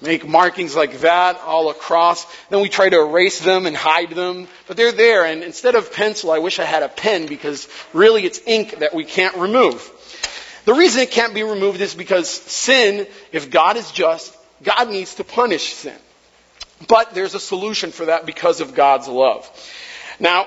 make 0.00 0.26
markings 0.26 0.74
like 0.74 1.00
that 1.00 1.40
all 1.40 1.70
across. 1.70 2.26
Then 2.50 2.60
we 2.60 2.68
try 2.68 2.88
to 2.88 3.00
erase 3.00 3.40
them 3.40 3.66
and 3.66 3.76
hide 3.76 4.10
them, 4.10 4.48
but 4.66 4.76
they're 4.76 4.92
there. 4.92 5.24
And 5.24 5.42
instead 5.42 5.74
of 5.74 5.92
pencil, 5.92 6.30
I 6.30 6.38
wish 6.38 6.58
I 6.58 6.64
had 6.64 6.82
a 6.82 6.88
pen 6.88 7.26
because 7.26 7.68
really 7.92 8.24
it's 8.24 8.40
ink 8.46 8.78
that 8.80 8.94
we 8.94 9.04
can't 9.04 9.36
remove. 9.36 9.90
The 10.64 10.74
reason 10.74 11.02
it 11.02 11.10
can't 11.10 11.34
be 11.34 11.42
removed 11.42 11.80
is 11.80 11.94
because 11.94 12.28
sin, 12.28 13.06
if 13.32 13.50
God 13.50 13.76
is 13.76 13.90
just, 13.90 14.36
God 14.62 14.90
needs 14.90 15.16
to 15.16 15.24
punish 15.24 15.72
sin. 15.72 15.96
But 16.88 17.14
there's 17.14 17.34
a 17.34 17.40
solution 17.40 17.90
for 17.90 18.06
that 18.06 18.26
because 18.26 18.60
of 18.60 18.74
God's 18.74 19.08
love. 19.08 19.48
Now, 20.20 20.46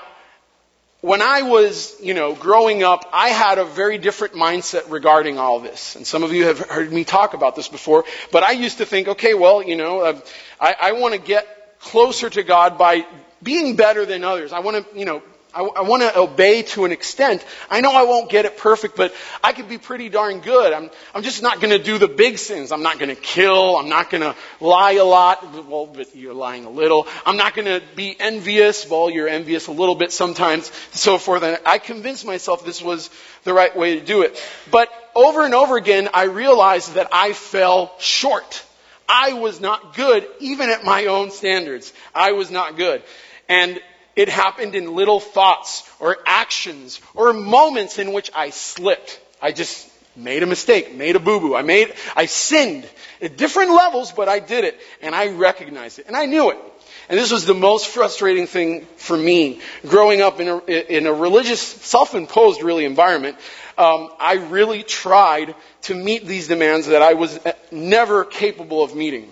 when 1.06 1.22
I 1.22 1.44
was, 1.44 1.96
you 2.02 2.16
know, 2.16 2.34
growing 2.34 2.82
up, 2.82 3.08
I 3.14 3.30
had 3.30 3.60
a 3.60 3.64
very 3.64 4.00
different 4.00 4.34
mindset 4.34 4.90
regarding 4.90 5.38
all 5.38 5.60
this. 5.60 5.96
And 5.96 6.06
some 6.06 6.24
of 6.24 6.34
you 6.34 6.46
have 6.46 6.58
heard 6.58 6.92
me 6.92 7.04
talk 7.04 7.36
about 7.36 7.56
this 7.56 7.68
before. 7.68 8.06
But 8.32 8.42
I 8.42 8.54
used 8.54 8.80
to 8.80 8.88
think, 8.88 9.08
okay, 9.10 9.36
well, 9.36 9.62
you 9.62 9.76
know, 9.76 10.00
uh, 10.00 10.20
I, 10.60 10.76
I 10.82 10.92
want 10.94 11.14
to 11.14 11.20
get 11.20 11.78
closer 11.80 12.28
to 12.32 12.42
God 12.42 12.80
by 12.80 13.06
being 13.44 13.76
better 13.76 14.04
than 14.08 14.24
others. 14.24 14.52
I 14.52 14.62
want 14.62 14.78
to, 14.78 15.00
you 15.00 15.06
know, 15.06 15.22
I, 15.56 15.62
I 15.62 15.82
want 15.84 16.02
to 16.02 16.20
obey 16.20 16.64
to 16.64 16.84
an 16.84 16.92
extent. 16.92 17.44
I 17.70 17.80
know 17.80 17.94
I 17.94 18.04
won't 18.04 18.30
get 18.30 18.44
it 18.44 18.58
perfect, 18.58 18.98
but 18.98 19.14
I 19.42 19.54
could 19.54 19.70
be 19.70 19.78
pretty 19.78 20.10
darn 20.10 20.42
good. 20.42 20.74
I'm, 20.74 20.90
I'm 21.14 21.24
just 21.24 21.42
not 21.42 21.62
going 21.62 21.70
to 21.70 21.82
do 21.82 21.98
the 21.98 22.10
big 22.10 22.38
sins. 22.38 22.74
I'm 22.74 22.84
not 22.84 23.00
going 23.00 23.08
to 23.08 23.20
kill. 23.20 23.78
I'm 23.78 23.88
not 23.88 24.10
going 24.10 24.22
to 24.22 24.36
lie 24.60 24.94
a 24.94 25.06
lot. 25.06 25.66
Well, 25.66 25.86
but 25.86 26.14
you're 26.14 26.34
lying 26.34 26.66
a 26.66 26.70
little. 26.70 27.08
I'm 27.26 27.38
not 27.38 27.56
going 27.56 27.68
to 27.68 27.82
be 27.96 28.20
envious. 28.20 28.90
Well, 28.90 29.10
you're 29.10 29.30
envious 29.30 29.68
a 29.68 29.72
little 29.72 29.96
bit 29.96 30.12
sometimes, 30.12 30.70
so 30.92 31.18
forth. 31.18 31.44
And 31.44 31.58
I 31.66 31.78
convinced 31.78 32.26
myself 32.26 32.66
this 32.66 32.82
was 32.82 33.10
the 33.46 33.54
right 33.54 33.76
way 33.78 33.98
to 33.98 34.06
do 34.06 34.24
it. 34.24 34.38
But 34.72 34.90
over 35.16 35.46
and 35.46 35.56
over 35.56 35.78
again, 35.78 36.10
I 36.14 36.24
realized 36.24 36.96
that 36.96 37.08
I 37.14 37.32
fell 37.32 37.94
short. 37.98 38.62
I 39.08 39.34
was 39.34 39.62
not 39.62 39.96
good, 39.96 40.28
even 40.40 40.70
at 40.70 40.84
my 40.84 41.06
own 41.06 41.32
standards. 41.32 41.94
I 42.14 42.34
was 42.34 42.52
not 42.52 42.76
good. 42.76 43.04
And 43.48 43.80
it 44.16 44.30
happened 44.30 44.76
in 44.76 44.96
little 44.96 45.20
thoughts 45.20 45.90
or 46.00 46.18
actions 46.26 47.02
or 47.14 47.34
moments 47.34 48.00
in 48.00 48.14
which 48.14 48.32
I 48.34 48.50
slipped. 48.50 49.20
I 49.42 49.52
just 49.52 49.90
made 50.16 50.44
a 50.44 50.46
mistake, 50.46 50.96
made 50.96 51.16
a 51.16 51.20
boo-boo. 51.20 51.56
I 51.56 51.62
made, 51.62 51.94
I 52.16 52.26
sinned 52.26 52.88
at 53.22 53.38
different 53.38 53.72
levels, 53.72 54.12
but 54.12 54.30
I 54.30 54.40
did 54.40 54.64
it 54.64 54.80
and 55.02 55.14
I 55.14 55.30
recognized 55.30 56.00
it 56.00 56.08
and 56.08 56.16
I 56.16 56.26
knew 56.26 56.52
it. 56.52 56.58
And 57.10 57.20
this 57.20 57.32
was 57.32 57.46
the 57.46 57.54
most 57.54 57.88
frustrating 57.88 58.48
thing 58.48 58.86
for 58.98 59.16
me 59.16 59.62
growing 59.86 60.22
up 60.22 60.40
in 60.40 60.48
a, 60.48 60.58
in 60.98 61.06
a 61.06 61.14
religious, 61.14 61.62
self-imposed 61.62 62.64
really 62.64 62.86
environment. 62.86 63.38
Um, 63.78 64.10
I 64.20 64.36
really 64.50 64.84
tried 64.84 65.54
to 65.84 65.94
meet 65.94 66.26
these 66.26 66.48
demands 66.48 66.88
that 66.88 67.02
I 67.02 67.14
was 67.14 67.38
never 67.72 68.26
capable 68.26 68.84
of 68.84 68.96
meeting. 68.96 69.32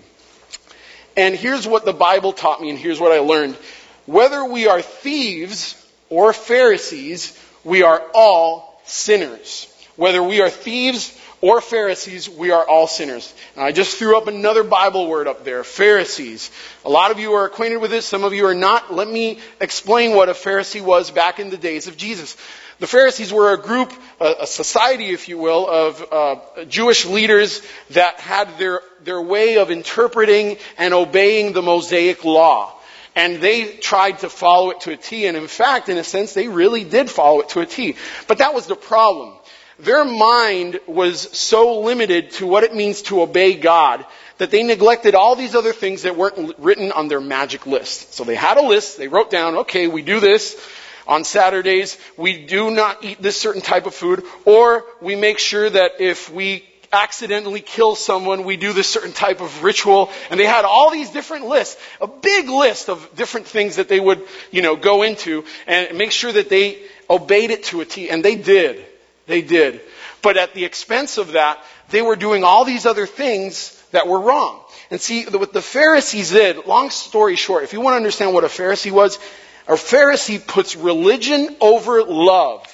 And 1.16 1.34
here's 1.34 1.66
what 1.66 1.84
the 1.84 1.92
Bible 1.92 2.32
taught 2.32 2.60
me 2.60 2.70
and 2.70 2.78
here's 2.78 3.00
what 3.00 3.10
I 3.10 3.20
learned. 3.20 3.56
Whether 4.06 4.44
we 4.44 4.66
are 4.68 4.82
thieves 4.82 5.80
or 6.10 6.32
Pharisees, 6.32 7.38
we 7.64 7.82
are 7.82 8.02
all 8.14 8.80
sinners. 8.84 9.70
Whether 9.96 10.22
we 10.22 10.40
are 10.42 10.50
thieves 10.50 11.18
or 11.40 11.60
Pharisees, 11.60 12.28
we 12.28 12.50
are 12.50 12.66
all 12.66 12.86
sinners. 12.86 13.32
And 13.54 13.64
I 13.64 13.72
just 13.72 13.98
threw 13.98 14.16
up 14.16 14.28
another 14.28 14.64
Bible 14.64 15.06
word 15.06 15.28
up 15.28 15.44
there, 15.44 15.62
Pharisees. 15.62 16.50
A 16.84 16.90
lot 16.90 17.10
of 17.10 17.18
you 17.18 17.34
are 17.34 17.44
acquainted 17.46 17.78
with 17.78 17.90
this, 17.90 18.06
some 18.06 18.24
of 18.24 18.32
you 18.32 18.46
are 18.46 18.54
not. 18.54 18.92
Let 18.92 19.08
me 19.08 19.38
explain 19.60 20.14
what 20.14 20.28
a 20.28 20.32
Pharisee 20.32 20.82
was 20.82 21.10
back 21.10 21.40
in 21.40 21.50
the 21.50 21.56
days 21.56 21.86
of 21.86 21.96
Jesus. 21.96 22.36
The 22.80 22.86
Pharisees 22.86 23.32
were 23.32 23.52
a 23.52 23.58
group, 23.58 23.92
a, 24.20 24.46
society, 24.46 25.10
if 25.10 25.28
you 25.28 25.38
will, 25.38 25.68
of 25.68 26.12
uh, 26.12 26.64
Jewish 26.64 27.06
leaders 27.06 27.62
that 27.90 28.18
had 28.20 28.58
their, 28.58 28.80
their 29.04 29.22
way 29.22 29.58
of 29.58 29.70
interpreting 29.70 30.56
and 30.76 30.92
obeying 30.92 31.52
the 31.52 31.62
Mosaic 31.62 32.24
law. 32.24 32.73
And 33.16 33.36
they 33.36 33.68
tried 33.76 34.20
to 34.20 34.28
follow 34.28 34.70
it 34.70 34.80
to 34.82 34.92
a 34.92 34.96
T. 34.96 35.26
And 35.26 35.36
in 35.36 35.46
fact, 35.46 35.88
in 35.88 35.98
a 35.98 36.04
sense, 36.04 36.34
they 36.34 36.48
really 36.48 36.84
did 36.84 37.10
follow 37.10 37.40
it 37.40 37.50
to 37.50 37.60
a 37.60 37.66
T. 37.66 37.96
But 38.26 38.38
that 38.38 38.54
was 38.54 38.66
the 38.66 38.76
problem. 38.76 39.34
their 39.78 40.04
mind 40.04 40.80
was 40.86 41.20
so 41.36 41.80
limited 41.80 42.30
to 42.32 42.46
what 42.46 42.64
it 42.64 42.74
means 42.74 43.02
to 43.02 43.22
obey 43.22 43.54
God 43.54 44.04
that 44.38 44.50
they 44.50 44.62
neglected 44.62 45.14
all 45.14 45.36
these 45.36 45.54
other 45.54 45.72
things 45.72 46.02
that 46.02 46.16
weren't 46.16 46.58
written 46.58 46.92
on 46.92 47.08
their 47.08 47.20
magic 47.20 47.66
list. 47.66 48.14
So 48.14 48.24
they 48.24 48.34
had 48.34 48.56
a 48.56 48.62
list, 48.62 48.98
they 48.98 49.08
wrote 49.08 49.30
down, 49.30 49.58
okay, 49.58 49.86
we 49.86 50.02
do 50.02 50.20
this. 50.20 50.60
On 51.06 51.22
Saturdays, 51.22 51.98
we 52.16 52.46
do 52.46 52.70
not 52.70 53.04
eat 53.04 53.20
this 53.20 53.38
certain 53.38 53.60
type 53.60 53.84
of 53.84 53.94
food, 53.94 54.24
or 54.46 54.86
we 55.02 55.16
make 55.16 55.38
sure 55.38 55.68
that 55.68 56.00
if 56.00 56.32
we 56.32 56.64
accidentally 56.94 57.60
kill 57.60 57.94
someone, 57.94 58.44
we 58.44 58.56
do 58.56 58.72
this 58.72 58.88
certain 58.88 59.12
type 59.12 59.40
of 59.40 59.62
ritual. 59.62 60.10
And 60.30 60.40
they 60.40 60.46
had 60.46 60.64
all 60.64 60.90
these 60.90 61.10
different 61.10 61.46
lists, 61.46 61.80
a 62.00 62.06
big 62.06 62.48
list 62.48 62.88
of 62.88 63.14
different 63.14 63.46
things 63.46 63.76
that 63.76 63.88
they 63.88 64.00
would, 64.00 64.22
you 64.50 64.62
know, 64.62 64.76
go 64.76 65.02
into 65.02 65.44
and 65.66 65.98
make 65.98 66.12
sure 66.12 66.32
that 66.32 66.48
they 66.48 66.82
obeyed 67.10 67.50
it 67.50 67.64
to 67.64 67.82
a 67.82 67.84
T. 67.84 68.08
And 68.08 68.24
they 68.24 68.36
did. 68.36 68.84
They 69.26 69.42
did. 69.42 69.80
But 70.22 70.36
at 70.36 70.54
the 70.54 70.64
expense 70.64 71.18
of 71.18 71.32
that, 71.32 71.62
they 71.90 72.00
were 72.00 72.16
doing 72.16 72.44
all 72.44 72.64
these 72.64 72.86
other 72.86 73.06
things 73.06 73.78
that 73.90 74.06
were 74.08 74.20
wrong. 74.20 74.60
And 74.90 75.00
see, 75.00 75.24
what 75.24 75.52
the 75.52 75.62
Pharisees 75.62 76.30
did, 76.30 76.66
long 76.66 76.90
story 76.90 77.36
short, 77.36 77.64
if 77.64 77.72
you 77.72 77.80
want 77.80 77.94
to 77.94 77.96
understand 77.96 78.32
what 78.32 78.44
a 78.44 78.48
Pharisee 78.48 78.90
was, 78.90 79.18
a 79.66 79.74
Pharisee 79.74 80.44
puts 80.44 80.76
religion 80.76 81.56
over 81.60 82.02
love. 82.02 82.66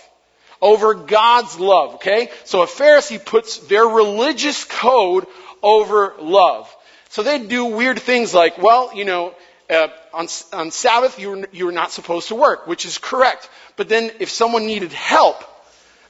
Over 0.62 0.94
God's 0.94 1.58
love, 1.58 1.94
okay? 1.94 2.30
So 2.44 2.62
a 2.62 2.66
Pharisee 2.66 3.24
puts 3.24 3.58
their 3.58 3.86
religious 3.86 4.64
code 4.64 5.26
over 5.62 6.14
love. 6.20 6.74
So 7.08 7.22
they 7.22 7.38
do 7.38 7.64
weird 7.64 7.98
things 7.98 8.34
like, 8.34 8.58
well, 8.58 8.94
you 8.94 9.04
know, 9.04 9.34
uh, 9.68 9.88
on, 10.12 10.26
on 10.52 10.70
Sabbath 10.70 11.18
you're, 11.18 11.46
you're 11.52 11.72
not 11.72 11.92
supposed 11.92 12.28
to 12.28 12.34
work, 12.34 12.66
which 12.66 12.84
is 12.84 12.98
correct. 12.98 13.48
But 13.76 13.88
then 13.88 14.10
if 14.20 14.30
someone 14.30 14.66
needed 14.66 14.92
help, 14.92 15.42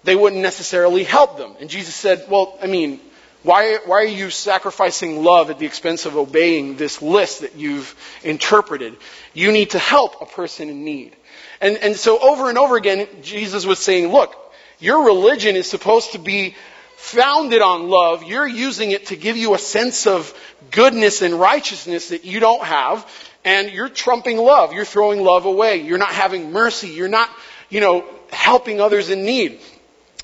they 0.03 0.17
wouldn't 0.17 0.43
necessarily 0.43 1.05
help 1.05 1.37
them. 1.37 1.55
And 1.61 1.71
Jesus 1.71 1.95
said, 1.95 2.25
well, 2.29 2.59
I 2.63 2.67
mean, 2.67 3.01
why, 3.43 3.79
why 3.87 4.03
are 4.03 4.05
you 4.05 4.31
sacrificing 4.31 5.25
love 5.25 5.51
at 5.51 5.59
the 5.59 5.67
expense 5.67 6.05
of 6.05 6.17
obeying 6.17 6.77
this 6.77 7.01
list 7.01 7.41
that 7.41 7.57
you've 7.57 7.95
interpreted? 8.23 8.97
You 9.33 9.53
need 9.53 9.71
to 9.71 9.79
help 9.79 10.21
a 10.21 10.27
person 10.27 10.69
in 10.69 10.85
need. 10.85 11.17
And, 11.61 11.77
and 11.79 11.97
so 11.97 12.19
over 12.19 12.49
and 12.49 12.57
over 12.57 12.77
again, 12.77 13.07
Jesus 13.23 13.67
was 13.67 13.79
saying, 13.79 14.13
look, 14.13 14.35
your 14.79 15.05
religion 15.05 15.57
is 15.57 15.69
supposed 15.69 16.13
to 16.13 16.19
be 16.19 16.55
founded 16.97 17.61
on 17.61 17.89
love. 17.89 18.25
You're 18.25 18.47
using 18.47 18.93
it 18.93 19.07
to 19.07 19.17
give 19.17 19.37
you 19.37 19.55
a 19.55 19.59
sense 19.59 20.07
of 20.07 20.35
goodness 20.71 21.23
and 21.23 21.35
righteousness 21.35 22.09
that 22.09 22.25
you 22.25 22.41
don't 22.41 22.65
have. 22.65 23.07
And 23.45 23.71
you're 23.71 23.89
trumping 23.89 24.37
love. 24.37 24.73
You're 24.73 24.85
throwing 24.85 25.23
love 25.23 25.47
away. 25.47 25.83
You're 25.83 25.99
not 25.99 26.13
having 26.13 26.53
mercy. 26.53 26.89
You're 26.89 27.09
not, 27.09 27.31
you 27.71 27.81
know, 27.81 28.05
helping 28.31 28.81
others 28.81 29.11
in 29.11 29.25
need. 29.25 29.61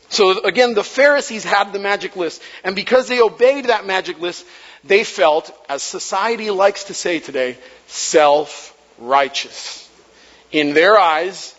So 0.08 0.44
again, 0.44 0.74
the 0.74 0.84
Pharisees 0.84 1.44
had 1.44 1.72
the 1.72 1.78
magic 1.78 2.16
list. 2.16 2.42
And 2.62 2.76
because 2.76 3.08
they 3.08 3.20
obeyed 3.20 3.66
that 3.66 3.86
magic 3.86 4.20
list, 4.20 4.46
they 4.84 5.02
felt, 5.02 5.50
as 5.68 5.82
society 5.82 6.50
likes 6.50 6.84
to 6.84 6.94
say 6.94 7.18
today, 7.18 7.56
self-righteous. 7.88 9.85
In 10.52 10.74
their 10.74 10.98
eyes, 10.98 11.54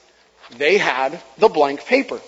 they 0.57 0.77
had 0.77 1.21
the 1.37 1.49
blank 1.49 1.85
paper. 1.85 2.19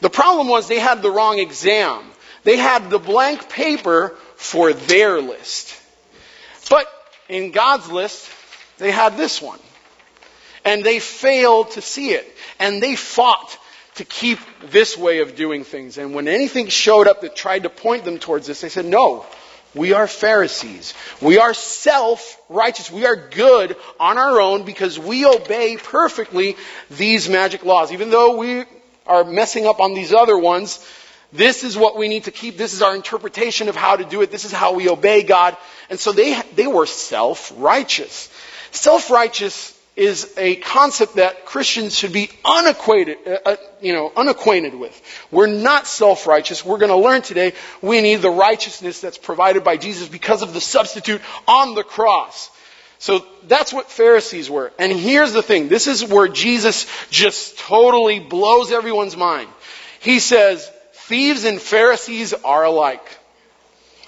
The 0.00 0.10
problem 0.10 0.48
was 0.48 0.68
they 0.68 0.78
had 0.78 1.02
the 1.02 1.10
wrong 1.10 1.38
exam. 1.38 2.04
They 2.44 2.56
had 2.56 2.90
the 2.90 2.98
blank 2.98 3.48
paper 3.48 4.16
for 4.36 4.72
their 4.72 5.20
list. 5.20 5.74
But 6.68 6.86
in 7.28 7.50
God's 7.50 7.90
list, 7.90 8.30
they 8.78 8.90
had 8.90 9.16
this 9.16 9.40
one. 9.40 9.60
And 10.64 10.84
they 10.84 10.98
failed 10.98 11.72
to 11.72 11.82
see 11.82 12.10
it. 12.10 12.26
And 12.58 12.82
they 12.82 12.96
fought 12.96 13.56
to 13.96 14.04
keep 14.04 14.38
this 14.70 14.96
way 14.96 15.20
of 15.20 15.36
doing 15.36 15.64
things. 15.64 15.96
And 15.98 16.14
when 16.14 16.28
anything 16.28 16.68
showed 16.68 17.06
up 17.06 17.22
that 17.22 17.34
tried 17.34 17.62
to 17.62 17.70
point 17.70 18.04
them 18.04 18.18
towards 18.18 18.46
this, 18.46 18.60
they 18.60 18.68
said, 18.68 18.84
no, 18.84 19.24
we 19.76 19.92
are 19.92 20.06
Pharisees. 20.06 20.94
We 21.20 21.38
are 21.38 21.54
self-righteous. 21.54 22.90
We 22.90 23.06
are 23.06 23.16
good 23.16 23.76
on 24.00 24.18
our 24.18 24.40
own 24.40 24.64
because 24.64 24.98
we 24.98 25.26
obey 25.26 25.76
perfectly 25.76 26.56
these 26.90 27.28
magic 27.28 27.64
laws. 27.64 27.92
Even 27.92 28.10
though 28.10 28.36
we 28.36 28.64
are 29.06 29.24
messing 29.24 29.66
up 29.66 29.78
on 29.80 29.94
these 29.94 30.14
other 30.14 30.38
ones, 30.38 30.84
this 31.32 31.62
is 31.62 31.76
what 31.76 31.96
we 31.96 32.08
need 32.08 32.24
to 32.24 32.30
keep. 32.30 32.56
This 32.56 32.72
is 32.72 32.82
our 32.82 32.94
interpretation 32.94 33.68
of 33.68 33.76
how 33.76 33.96
to 33.96 34.04
do 34.04 34.22
it. 34.22 34.30
This 34.30 34.44
is 34.44 34.52
how 34.52 34.74
we 34.74 34.88
obey 34.88 35.22
God. 35.22 35.56
And 35.90 36.00
so 36.00 36.12
they, 36.12 36.40
they 36.54 36.66
were 36.66 36.86
self-righteous. 36.86 38.30
Self-righteous 38.70 39.75
is 39.96 40.34
a 40.36 40.56
concept 40.56 41.16
that 41.16 41.46
Christians 41.46 41.96
should 41.96 42.12
be 42.12 42.28
unacquainted, 42.44 43.16
uh, 43.26 43.38
uh, 43.46 43.56
you 43.80 43.94
know, 43.94 44.12
unacquainted 44.14 44.74
with. 44.74 45.00
We're 45.30 45.46
not 45.46 45.86
self-righteous. 45.86 46.64
We're 46.64 46.78
going 46.78 46.90
to 46.90 46.96
learn 46.96 47.22
today 47.22 47.54
we 47.80 48.02
need 48.02 48.16
the 48.16 48.30
righteousness 48.30 49.00
that's 49.00 49.16
provided 49.16 49.64
by 49.64 49.78
Jesus 49.78 50.08
because 50.08 50.42
of 50.42 50.52
the 50.52 50.60
substitute 50.60 51.22
on 51.48 51.74
the 51.74 51.82
cross. 51.82 52.50
So 52.98 53.24
that's 53.46 53.72
what 53.72 53.90
Pharisees 53.90 54.50
were. 54.50 54.72
And 54.78 54.92
here's 54.92 55.32
the 55.32 55.42
thing. 55.42 55.68
This 55.68 55.86
is 55.86 56.04
where 56.04 56.28
Jesus 56.28 56.86
just 57.10 57.58
totally 57.58 58.20
blows 58.20 58.72
everyone's 58.72 59.16
mind. 59.16 59.48
He 60.00 60.18
says, 60.18 60.70
thieves 60.92 61.44
and 61.44 61.60
Pharisees 61.60 62.34
are 62.34 62.64
alike. 62.64 63.06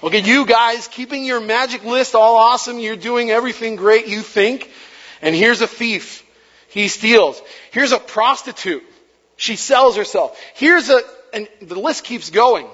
Look 0.02 0.14
at 0.14 0.26
you 0.26 0.46
guys 0.46 0.86
keeping 0.86 1.24
your 1.24 1.40
magic 1.40 1.84
list 1.84 2.14
all 2.14 2.36
awesome. 2.36 2.78
You're 2.78 2.96
doing 2.96 3.30
everything 3.30 3.76
great 3.76 4.06
you 4.06 4.20
think. 4.20 4.70
And 5.22 5.34
here's 5.34 5.60
a 5.60 5.66
thief. 5.66 6.24
He 6.68 6.88
steals. 6.88 7.40
Here's 7.70 7.92
a 7.92 7.98
prostitute. 7.98 8.84
She 9.36 9.56
sells 9.56 9.96
herself. 9.96 10.38
Here's 10.54 10.90
a, 10.90 11.00
and 11.32 11.48
the 11.62 11.78
list 11.78 12.04
keeps 12.04 12.30
going. 12.30 12.66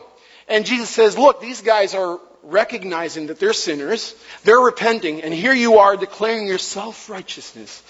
And 0.49 0.67
Jesus 0.67 0.91
says, 0.91 1.17
look, 1.17 1.41
these 1.41 1.63
guys 1.63 1.95
are 1.95 2.21
recognizing 2.43 3.29
that 3.29 3.39
they're 3.39 3.53
sinners. 3.53 4.15
They're 4.45 4.59
repenting. 4.59 5.23
And 5.23 5.33
here 5.33 5.55
you 5.55 5.79
are 5.79 5.97
declaring 5.97 6.47
your 6.47 6.59
self-righteousness. 6.59 7.83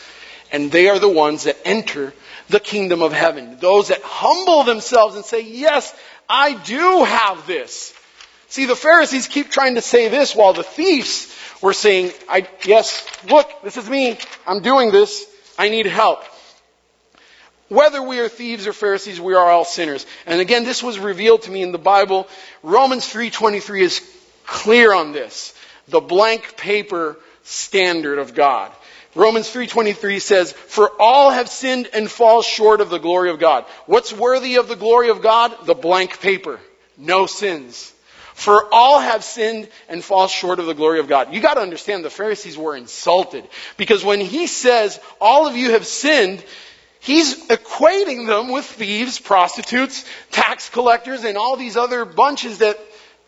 And 0.53 0.71
they 0.71 0.89
are 0.89 0.99
the 0.99 1.09
ones 1.09 1.45
that 1.45 1.57
enter 1.65 2.13
the 2.49 2.61
kingdom 2.61 3.03
of 3.03 3.13
heaven. 3.13 3.59
Those 3.59 3.89
that 3.89 4.03
humble 4.03 4.63
themselves 4.63 5.17
and 5.17 5.25
say, 5.25 5.41
yes, 5.41 5.95
I 6.29 6.55
do 6.55 7.05
have 7.05 7.47
this. 7.47 7.93
See, 8.49 8.67
the 8.67 8.77
Pharisees 8.77 9.27
keep 9.27 9.51
trying 9.51 9.75
to 9.75 9.81
say 9.81 10.09
this 10.09 10.37
while 10.37 10.53
the 10.53 10.63
thieves 10.63 11.35
we're 11.65 11.73
saying, 11.73 12.13
I, 12.29 12.47
yes, 12.67 13.09
look, 13.27 13.51
this 13.63 13.79
is 13.79 13.89
me. 13.89 14.19
I'm 14.47 14.61
doing 14.61 14.93
this. 14.93 15.25
I 15.59 15.71
need 15.71 15.87
help. 15.87 16.23
Whether 17.71 18.03
we 18.03 18.21
are 18.21 18.29
thieves 18.29 18.67
or 18.67 18.75
Pharisees, 18.75 19.19
we 19.19 19.33
are 19.33 19.49
all 19.49 19.65
sinners. 19.65 20.05
And 20.27 20.43
again, 20.43 20.65
this 20.65 20.83
was 20.83 20.99
revealed 20.99 21.41
to 21.45 21.51
me 21.51 21.63
in 21.63 21.73
the 21.73 21.79
Bible. 21.79 22.29
Romans 22.63 23.11
3.23 23.11 23.81
is 23.81 24.13
clear 24.45 24.93
on 24.93 25.13
this. 25.13 25.55
The 25.89 26.03
blank 26.03 26.59
paper 26.59 27.17
standard 27.45 28.19
of 28.19 28.35
God. 28.35 28.71
Romans 29.15 29.49
3.23 29.49 30.21
says, 30.21 30.53
For 30.53 30.93
all 31.01 31.31
have 31.31 31.49
sinned 31.49 31.89
and 31.95 32.11
fall 32.11 32.43
short 32.43 32.83
of 32.83 32.91
the 32.91 32.99
glory 32.99 33.31
of 33.31 33.39
God. 33.39 33.65
What's 33.87 34.13
worthy 34.13 34.57
of 34.57 34.69
the 34.69 34.77
glory 34.77 35.09
of 35.09 35.23
God? 35.23 35.65
The 35.65 35.75
blank 35.75 36.21
paper. 36.21 36.61
No 36.99 37.25
sins. 37.25 37.95
For 38.35 38.67
all 38.75 38.99
have 38.99 39.23
sinned 39.25 39.69
and 39.89 40.05
fall 40.05 40.27
short 40.27 40.59
of 40.59 40.67
the 40.67 40.75
glory 40.75 40.99
of 40.99 41.09
God. 41.09 41.33
You 41.33 41.41
gotta 41.41 41.61
understand 41.61 42.05
the 42.05 42.11
Pharisees 42.11 42.59
were 42.59 42.77
insulted. 42.77 43.49
Because 43.77 44.05
when 44.05 44.21
he 44.21 44.49
says, 44.49 45.01
all 45.21 45.47
of 45.47 45.57
you 45.57 45.71
have 45.71 45.87
sinned, 45.87 46.45
he's 46.99 47.47
equating 47.47 48.27
them 48.27 48.51
with 48.51 48.65
thieves, 48.65 49.21
prostitutes, 49.21 50.05
tax 50.33 50.69
collectors, 50.69 51.25
and 51.25 51.39
all 51.39 51.57
these 51.57 51.77
other 51.77 52.05
bunches 52.05 52.59
that 52.59 52.79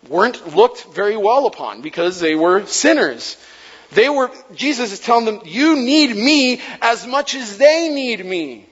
weren't 0.08 0.54
looked 0.56 0.84
very 0.92 1.16
well 1.16 1.46
upon 1.46 1.82
because 1.82 2.18
they 2.18 2.34
were 2.34 2.66
sinners. 2.66 3.36
They 3.92 4.08
were, 4.08 4.30
Jesus 4.54 4.92
is 4.92 5.00
telling 5.00 5.24
them, 5.24 5.40
you 5.44 5.76
need 5.76 6.16
me 6.16 6.60
as 6.82 7.06
much 7.06 7.36
as 7.36 7.58
they 7.58 7.88
need 7.88 8.26
me. 8.26 8.66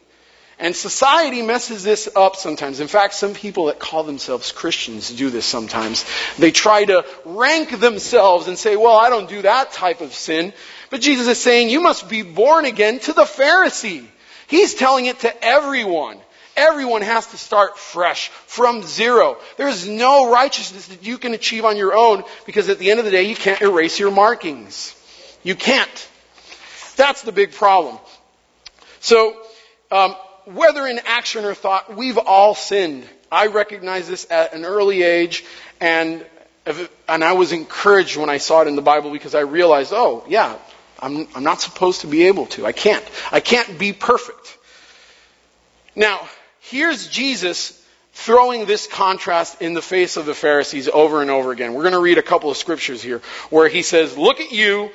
And 0.58 0.74
society 0.74 1.42
messes 1.42 1.82
this 1.82 2.08
up 2.14 2.36
sometimes. 2.36 2.78
In 2.78 2.86
fact, 2.86 3.14
some 3.14 3.34
people 3.34 3.66
that 3.66 3.80
call 3.80 4.04
themselves 4.04 4.52
Christians 4.52 5.10
do 5.10 5.28
this 5.30 5.46
sometimes. 5.46 6.04
They 6.38 6.52
try 6.52 6.84
to 6.84 7.04
rank 7.24 7.80
themselves 7.80 8.46
and 8.46 8.56
say, 8.56 8.76
well, 8.76 8.96
I 8.96 9.10
don't 9.10 9.28
do 9.28 9.42
that 9.42 9.72
type 9.72 10.00
of 10.00 10.14
sin. 10.14 10.52
But 10.90 11.00
Jesus 11.00 11.26
is 11.26 11.38
saying, 11.38 11.70
you 11.70 11.80
must 11.80 12.08
be 12.08 12.22
born 12.22 12.66
again 12.66 13.00
to 13.00 13.12
the 13.12 13.24
Pharisee. 13.24 14.06
He's 14.46 14.74
telling 14.74 15.06
it 15.06 15.20
to 15.20 15.44
everyone. 15.44 16.18
Everyone 16.56 17.02
has 17.02 17.26
to 17.28 17.36
start 17.36 17.76
fresh, 17.76 18.28
from 18.46 18.82
zero. 18.82 19.38
There's 19.56 19.88
no 19.88 20.30
righteousness 20.30 20.86
that 20.86 21.04
you 21.04 21.18
can 21.18 21.34
achieve 21.34 21.64
on 21.64 21.76
your 21.76 21.96
own 21.96 22.22
because 22.46 22.68
at 22.68 22.78
the 22.78 22.92
end 22.92 23.00
of 23.00 23.04
the 23.04 23.10
day, 23.10 23.24
you 23.24 23.34
can't 23.34 23.60
erase 23.60 23.98
your 23.98 24.12
markings. 24.12 24.94
You 25.42 25.56
can't. 25.56 26.08
That's 26.94 27.22
the 27.22 27.32
big 27.32 27.52
problem. 27.52 27.98
So, 29.00 29.36
um, 29.90 30.14
whether 30.46 30.86
in 30.86 31.00
action 31.04 31.44
or 31.44 31.54
thought, 31.54 31.94
we've 31.94 32.18
all 32.18 32.54
sinned. 32.54 33.06
I 33.30 33.48
recognize 33.48 34.08
this 34.08 34.30
at 34.30 34.54
an 34.54 34.64
early 34.64 35.02
age, 35.02 35.44
and 35.80 36.24
and 37.08 37.24
I 37.24 37.32
was 37.32 37.52
encouraged 37.52 38.16
when 38.16 38.30
I 38.30 38.38
saw 38.38 38.62
it 38.62 38.68
in 38.68 38.76
the 38.76 38.82
Bible 38.82 39.10
because 39.10 39.34
I 39.34 39.40
realized, 39.40 39.92
oh 39.92 40.24
yeah, 40.28 40.56
I'm 41.00 41.28
I'm 41.34 41.44
not 41.44 41.60
supposed 41.60 42.02
to 42.02 42.06
be 42.06 42.24
able 42.24 42.46
to. 42.46 42.64
I 42.64 42.72
can't. 42.72 43.04
I 43.32 43.40
can't 43.40 43.78
be 43.78 43.92
perfect. 43.92 44.58
Now, 45.96 46.26
here's 46.60 47.08
Jesus 47.08 47.80
throwing 48.14 48.66
this 48.66 48.86
contrast 48.86 49.60
in 49.60 49.74
the 49.74 49.82
face 49.82 50.16
of 50.16 50.26
the 50.26 50.34
Pharisees 50.34 50.88
over 50.88 51.20
and 51.20 51.30
over 51.30 51.52
again. 51.52 51.74
We're 51.74 51.82
going 51.82 51.94
to 51.94 52.00
read 52.00 52.18
a 52.18 52.22
couple 52.22 52.50
of 52.50 52.56
scriptures 52.56 53.02
here 53.02 53.20
where 53.50 53.68
he 53.68 53.82
says, 53.82 54.16
look 54.16 54.40
at 54.40 54.52
you, 54.52 54.90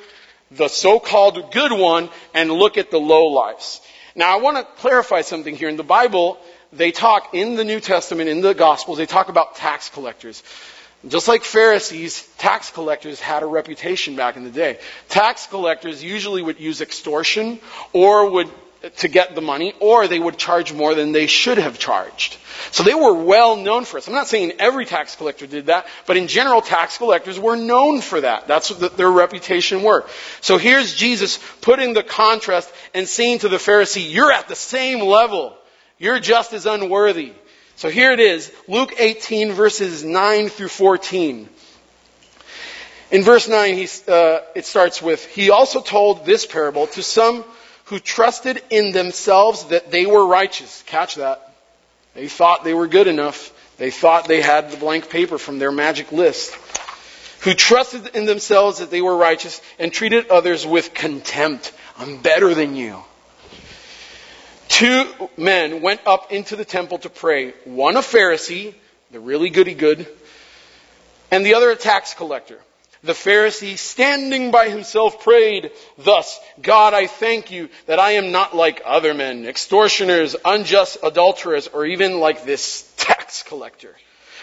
the 0.50 0.68
so-called 0.68 1.52
good 1.52 1.72
one, 1.72 2.08
and 2.34 2.50
look 2.50 2.78
at 2.78 2.90
the 2.90 2.98
low 2.98 3.26
lives. 3.26 3.80
Now 4.14 4.36
I 4.36 4.40
want 4.40 4.56
to 4.56 4.64
clarify 4.80 5.22
something 5.22 5.54
here. 5.56 5.68
In 5.68 5.76
the 5.76 5.84
Bible, 5.84 6.38
they 6.72 6.92
talk 6.92 7.34
in 7.34 7.54
the 7.56 7.64
New 7.64 7.80
Testament, 7.80 8.28
in 8.28 8.40
the 8.40 8.54
Gospels, 8.54 8.98
they 8.98 9.06
talk 9.06 9.28
about 9.28 9.56
tax 9.56 9.88
collectors. 9.88 10.42
Just 11.08 11.28
like 11.28 11.44
Pharisees, 11.44 12.28
tax 12.36 12.70
collectors 12.70 13.20
had 13.20 13.42
a 13.42 13.46
reputation 13.46 14.16
back 14.16 14.36
in 14.36 14.44
the 14.44 14.50
day. 14.50 14.78
Tax 15.08 15.46
collectors 15.46 16.04
usually 16.04 16.42
would 16.42 16.60
use 16.60 16.82
extortion 16.82 17.58
or 17.94 18.30
would 18.30 18.50
to 18.98 19.08
get 19.08 19.34
the 19.34 19.40
money, 19.42 19.74
or 19.78 20.08
they 20.08 20.18
would 20.18 20.38
charge 20.38 20.72
more 20.72 20.94
than 20.94 21.12
they 21.12 21.26
should 21.26 21.58
have 21.58 21.78
charged. 21.78 22.38
So 22.70 22.82
they 22.82 22.94
were 22.94 23.12
well 23.12 23.56
known 23.56 23.84
for 23.84 23.98
this. 23.98 24.08
I'm 24.08 24.14
not 24.14 24.28
saying 24.28 24.52
every 24.58 24.86
tax 24.86 25.16
collector 25.16 25.46
did 25.46 25.66
that, 25.66 25.86
but 26.06 26.16
in 26.16 26.28
general, 26.28 26.62
tax 26.62 26.96
collectors 26.96 27.38
were 27.38 27.56
known 27.56 28.00
for 28.00 28.20
that. 28.20 28.46
That's 28.46 28.70
what 28.70 28.96
their 28.96 29.10
reputation 29.10 29.82
were. 29.82 30.06
So 30.40 30.56
here's 30.56 30.94
Jesus 30.94 31.38
putting 31.60 31.92
the 31.92 32.02
contrast 32.02 32.72
and 32.94 33.06
saying 33.06 33.40
to 33.40 33.48
the 33.48 33.56
Pharisee, 33.56 34.10
you're 34.10 34.32
at 34.32 34.48
the 34.48 34.56
same 34.56 35.00
level. 35.00 35.56
You're 35.98 36.20
just 36.20 36.54
as 36.54 36.64
unworthy. 36.64 37.32
So 37.76 37.90
here 37.90 38.12
it 38.12 38.20
is, 38.20 38.52
Luke 38.68 38.94
18 38.98 39.52
verses 39.52 40.04
9 40.04 40.48
through 40.48 40.68
14. 40.68 41.48
In 43.10 43.24
verse 43.24 43.48
9, 43.48 43.74
he, 43.74 43.88
uh, 44.06 44.40
it 44.54 44.64
starts 44.64 45.02
with, 45.02 45.24
He 45.26 45.50
also 45.50 45.80
told 45.80 46.24
this 46.24 46.46
parable 46.46 46.86
to 46.88 47.02
some 47.02 47.44
who 47.90 47.98
trusted 47.98 48.62
in 48.70 48.92
themselves 48.92 49.64
that 49.64 49.90
they 49.90 50.06
were 50.06 50.24
righteous. 50.24 50.84
Catch 50.86 51.16
that. 51.16 51.52
They 52.14 52.28
thought 52.28 52.62
they 52.62 52.72
were 52.72 52.86
good 52.86 53.08
enough. 53.08 53.52
They 53.78 53.90
thought 53.90 54.28
they 54.28 54.40
had 54.40 54.70
the 54.70 54.76
blank 54.76 55.10
paper 55.10 55.38
from 55.38 55.58
their 55.58 55.72
magic 55.72 56.12
list. 56.12 56.54
Who 57.40 57.52
trusted 57.52 58.14
in 58.14 58.26
themselves 58.26 58.78
that 58.78 58.92
they 58.92 59.02
were 59.02 59.16
righteous 59.16 59.60
and 59.80 59.92
treated 59.92 60.28
others 60.28 60.64
with 60.64 60.94
contempt. 60.94 61.72
I'm 61.98 62.18
better 62.18 62.54
than 62.54 62.76
you. 62.76 63.02
Two 64.68 65.08
men 65.36 65.82
went 65.82 66.00
up 66.06 66.30
into 66.30 66.54
the 66.54 66.64
temple 66.64 66.98
to 66.98 67.10
pray. 67.10 67.54
One 67.64 67.96
a 67.96 68.02
Pharisee, 68.02 68.72
the 69.10 69.18
really 69.18 69.50
goody 69.50 69.74
good, 69.74 70.06
and 71.32 71.44
the 71.44 71.54
other 71.54 71.72
a 71.72 71.76
tax 71.76 72.14
collector. 72.14 72.60
The 73.02 73.12
Pharisee, 73.12 73.78
standing 73.78 74.50
by 74.50 74.68
himself, 74.68 75.24
prayed 75.24 75.70
thus, 75.96 76.38
God, 76.60 76.92
I 76.92 77.06
thank 77.06 77.50
you 77.50 77.70
that 77.86 77.98
I 77.98 78.12
am 78.12 78.30
not 78.30 78.54
like 78.54 78.82
other 78.84 79.14
men, 79.14 79.46
extortioners, 79.46 80.36
unjust 80.44 80.98
adulterers, 81.02 81.68
or 81.68 81.86
even 81.86 82.20
like 82.20 82.44
this 82.44 82.92
tax 82.98 83.42
collector. 83.42 83.96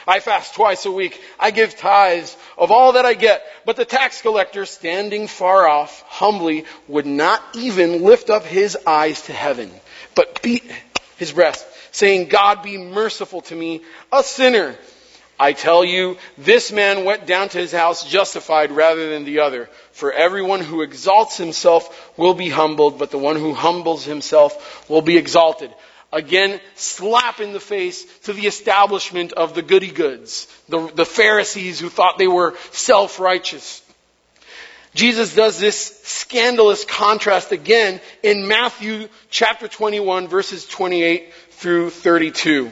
I 0.07 0.21
fast 0.21 0.55
twice 0.55 0.85
a 0.85 0.91
week. 0.91 1.21
I 1.37 1.51
give 1.51 1.75
tithes 1.75 2.35
of 2.57 2.71
all 2.71 2.93
that 2.93 3.05
I 3.05 3.13
get. 3.13 3.43
But 3.65 3.75
the 3.75 3.85
tax 3.85 4.21
collector, 4.21 4.65
standing 4.65 5.27
far 5.27 5.67
off, 5.67 6.01
humbly, 6.03 6.65
would 6.87 7.05
not 7.05 7.43
even 7.53 8.03
lift 8.03 8.29
up 8.29 8.43
his 8.43 8.77
eyes 8.87 9.21
to 9.23 9.33
heaven, 9.33 9.69
but 10.15 10.41
beat 10.41 10.63
his 11.17 11.33
breast, 11.33 11.67
saying, 11.91 12.29
God 12.29 12.63
be 12.63 12.77
merciful 12.77 13.41
to 13.41 13.55
me, 13.55 13.81
a 14.11 14.23
sinner. 14.23 14.77
I 15.39 15.53
tell 15.53 15.85
you, 15.85 16.17
this 16.37 16.71
man 16.71 17.05
went 17.05 17.27
down 17.27 17.49
to 17.49 17.59
his 17.59 17.71
house 17.71 18.03
justified 18.03 18.71
rather 18.71 19.09
than 19.09 19.23
the 19.23 19.39
other. 19.39 19.69
For 19.91 20.11
everyone 20.11 20.61
who 20.61 20.81
exalts 20.81 21.37
himself 21.37 22.11
will 22.17 22.33
be 22.33 22.49
humbled, 22.49 22.97
but 22.97 23.11
the 23.11 23.19
one 23.19 23.35
who 23.35 23.53
humbles 23.53 24.03
himself 24.03 24.89
will 24.89 25.03
be 25.03 25.17
exalted. 25.17 25.71
Again, 26.11 26.59
slap 26.75 27.39
in 27.39 27.53
the 27.53 27.59
face 27.59 28.05
to 28.21 28.33
the 28.33 28.47
establishment 28.47 29.33
of 29.33 29.53
the 29.53 29.61
goody 29.61 29.91
goods, 29.91 30.47
the, 30.69 30.87
the 30.87 31.05
Pharisees 31.05 31.79
who 31.79 31.89
thought 31.89 32.17
they 32.17 32.27
were 32.27 32.55
self-righteous. 32.71 33.83
Jesus 34.95 35.35
does 35.35 35.59
this 35.59 36.01
scandalous 36.03 36.83
contrast 36.83 37.51
again 37.51 38.01
in 38.23 38.47
Matthew 38.47 39.09
chapter 39.29 39.67
21 39.67 40.27
verses 40.27 40.65
28 40.65 41.31
through 41.51 41.91
32 41.91 42.71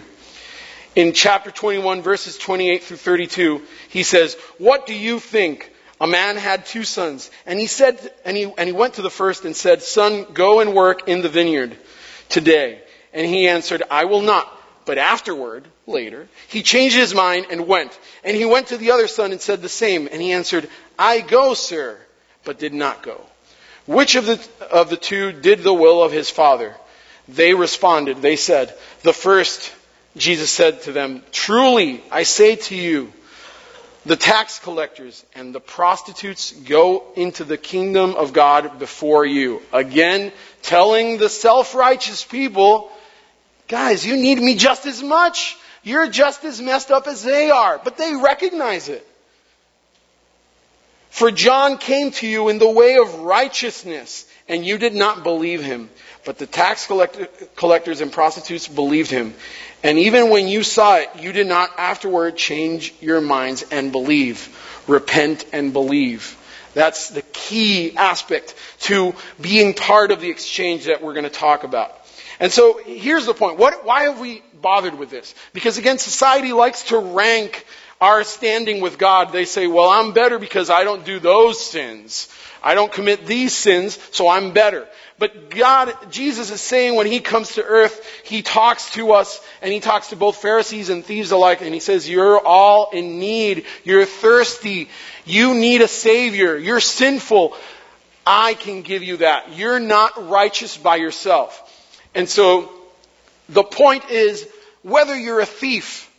in 0.96 1.14
chapter 1.14 1.52
21 1.52 2.02
verses 2.02 2.38
28 2.38 2.84
through 2.84 2.98
32, 2.98 3.62
he 3.90 4.04
says, 4.04 4.36
what 4.58 4.88
do 4.88 4.94
you 4.94 5.20
think? 5.20 5.72
A 6.02 6.08
man 6.08 6.36
had 6.36 6.66
two 6.66 6.84
sons, 6.84 7.32
and 7.46 7.58
he 7.58 7.68
said, 7.68 7.98
and 8.26 8.36
he, 8.36 8.44
and 8.58 8.68
he 8.68 8.74
went 8.74 8.96
to 8.96 9.02
the 9.02 9.10
first 9.10 9.46
and 9.46 9.56
said, 9.56 9.82
son, 9.82 10.26
go 10.34 10.60
and 10.60 10.74
work 10.74 11.08
in 11.08 11.22
the 11.22 11.30
vineyard 11.30 11.78
today. 12.28 12.82
And 13.14 13.26
he 13.26 13.48
answered, 13.48 13.84
I 13.90 14.06
will 14.06 14.22
not. 14.22 14.52
But 14.86 14.98
afterward, 14.98 15.66
later, 15.88 16.28
he 16.50 16.64
changed 16.64 16.96
his 16.96 17.16
mind 17.16 17.48
and 17.50 17.66
went. 17.66 17.98
And 18.24 18.36
he 18.36 18.46
went 18.46 18.68
to 18.68 18.78
the 18.78 18.92
other 18.92 19.08
son 19.08 19.32
and 19.32 19.40
said 19.40 19.62
the 19.62 19.70
same. 19.70 20.10
And 20.12 20.22
he 20.22 20.34
answered, 20.34 20.70
I 21.00 21.22
go, 21.22 21.54
sir, 21.54 21.98
but 22.44 22.60
did 22.60 22.74
not 22.74 23.02
go. 23.02 23.26
Which 23.88 24.16
of 24.16 24.26
the, 24.26 24.48
of 24.70 24.90
the 24.90 24.98
two 24.98 25.32
did 25.32 25.64
the 25.64 25.74
will 25.74 26.04
of 26.04 26.12
his 26.12 26.30
father? 26.30 26.76
They 27.28 27.54
responded, 27.54 28.22
they 28.22 28.36
said, 28.36 28.76
the 29.02 29.14
first 29.14 29.74
Jesus 30.18 30.50
said 30.50 30.82
to 30.84 30.92
them, 30.92 31.24
Truly, 31.32 32.02
I 32.12 32.24
say 32.24 32.56
to 32.56 32.76
you, 32.76 33.12
the 34.06 34.16
tax 34.16 34.60
collectors 34.60 35.26
and 35.34 35.54
the 35.54 35.60
prostitutes 35.60 36.52
go 36.52 37.04
into 37.16 37.44
the 37.44 37.58
kingdom 37.58 38.16
of 38.16 38.34
God 38.34 38.78
before 38.78 39.26
you. 39.26 39.62
Again, 39.74 40.32
telling 40.62 41.18
the 41.18 41.28
self-righteous 41.28 42.24
people, 42.24 42.92
guys, 43.68 44.06
you 44.06 44.16
need 44.16 44.38
me 44.38 44.56
just 44.56 44.86
as 44.86 45.02
much. 45.02 45.58
You're 45.84 46.08
just 46.08 46.44
as 46.46 46.62
messed 46.62 46.92
up 46.92 47.08
as 47.08 47.24
they 47.24 47.50
are. 47.50 47.82
But 47.84 47.98
they 47.98 48.16
recognize 48.16 48.90
it. 48.90 49.08
For 51.16 51.32
John 51.32 51.78
came 51.78 52.12
to 52.12 52.28
you 52.28 52.50
in 52.50 52.60
the 52.60 52.70
way 52.70 52.98
of 52.98 53.22
righteousness, 53.22 54.26
and 54.50 54.66
you 54.66 54.78
did 54.78 54.94
not 54.94 55.24
believe 55.24 55.64
him. 55.64 55.90
But 56.26 56.40
the 56.40 56.46
tax 56.46 56.92
collectors 57.56 58.02
and 58.02 58.12
prostitutes 58.12 58.68
believed 58.68 59.12
him. 59.12 59.34
And 59.82 59.98
even 59.98 60.30
when 60.30 60.50
you 60.50 60.62
saw 60.62 60.98
it, 60.98 61.10
you 61.18 61.32
did 61.32 61.48
not 61.48 61.72
afterward 61.78 62.36
change 62.36 62.94
your 63.00 63.22
minds 63.22 63.64
and 63.72 63.94
believe. 63.94 64.50
Repent 64.88 65.46
and 65.54 65.72
believe. 65.72 66.36
That's 66.74 67.12
the 67.12 67.22
key 67.22 67.96
aspect 67.96 68.54
to 68.82 69.16
being 69.40 69.74
part 69.74 70.12
of 70.12 70.20
the 70.20 70.30
exchange 70.30 70.88
that 70.88 71.02
we're 71.02 71.14
going 71.14 71.24
to 71.24 71.30
talk 71.30 71.64
about. 71.64 71.98
And 72.42 72.52
so 72.52 72.82
here's 72.84 73.26
the 73.26 73.34
point. 73.34 73.58
What, 73.58 73.86
why 73.86 74.04
have 74.04 74.20
we 74.20 74.44
bothered 74.62 75.00
with 75.00 75.12
this? 75.12 75.34
Because 75.54 75.78
again, 75.78 75.98
society 75.98 76.52
likes 76.52 76.84
to 76.90 76.98
rank 76.98 77.66
our 78.02 78.24
standing 78.24 78.82
with 78.82 78.98
God. 78.98 79.32
They 79.32 79.46
say, 79.46 79.68
well, 79.68 79.90
I'm 79.90 80.12
better 80.14 80.40
because 80.40 80.70
I 80.70 80.84
don't 80.84 81.06
do 81.06 81.20
those 81.20 81.64
sins. 81.64 82.30
I 82.64 82.74
don't 82.74 82.92
commit 82.92 83.26
these 83.26 83.54
sins, 83.56 84.00
so 84.12 84.28
I'm 84.28 84.52
better. 84.52 84.88
But 85.18 85.50
God, 85.52 85.96
Jesus 86.12 86.52
is 86.52 86.60
saying 86.60 86.96
when 86.96 87.08
He 87.08 87.20
comes 87.20 87.54
to 87.56 87.64
earth, 87.64 88.06
He 88.24 88.42
talks 88.42 88.92
to 88.92 89.14
us, 89.14 89.40
and 89.62 89.72
He 89.72 89.80
talks 89.80 90.10
to 90.10 90.16
both 90.16 90.38
Pharisees 90.38 90.90
and 90.90 91.06
thieves 91.06 91.32
alike, 91.32 91.62
and 91.62 91.74
He 91.74 91.80
says, 91.80 92.10
you're 92.10 92.40
all 92.40 92.90
in 92.92 93.20
need. 93.20 93.66
You're 93.84 94.06
thirsty. 94.06 94.90
You 95.26 95.54
need 95.54 95.82
a 95.82 95.88
Savior. 95.88 96.58
You're 96.58 96.80
sinful. 96.80 97.56
I 98.26 98.56
can 98.56 98.82
give 98.82 99.04
you 99.04 99.18
that. 99.18 99.56
You're 99.56 99.80
not 99.80 100.28
righteous 100.28 100.76
by 100.76 100.96
yourself. 100.96 101.62
And 102.16 102.28
so, 102.28 102.72
the 103.48 103.64
point 103.64 104.10
is, 104.10 104.48
whether 104.82 105.16
you're 105.16 105.40
a 105.40 105.46
thief, 105.46 106.12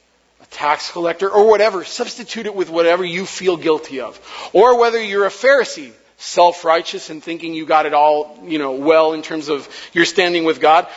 tax 0.57 0.91
collector, 0.91 1.29
or 1.29 1.49
whatever, 1.49 1.85
substitute 1.85 2.47
it 2.47 2.55
with 2.55 2.71
whatever 2.71 3.05
you 3.05 3.27
feel 3.27 3.57
guilty 3.57 4.01
of. 4.01 4.19
Or 4.53 4.81
whether 4.81 5.03
you're 5.03 5.27
a 5.27 5.31
Pharisee, 5.31 5.93
self-righteous 6.17 7.11
and 7.11 7.23
thinking 7.23 7.53
you 7.53 7.67
got 7.67 7.85
it 7.85 7.93
all, 7.93 8.39
you 8.45 8.59
know, 8.59 8.73
well 8.73 9.13
in 9.13 9.21
terms 9.21 9.49
of 9.51 9.69
your 9.93 10.07
standing 10.07 10.45
with 10.45 10.61
God. 10.61 10.89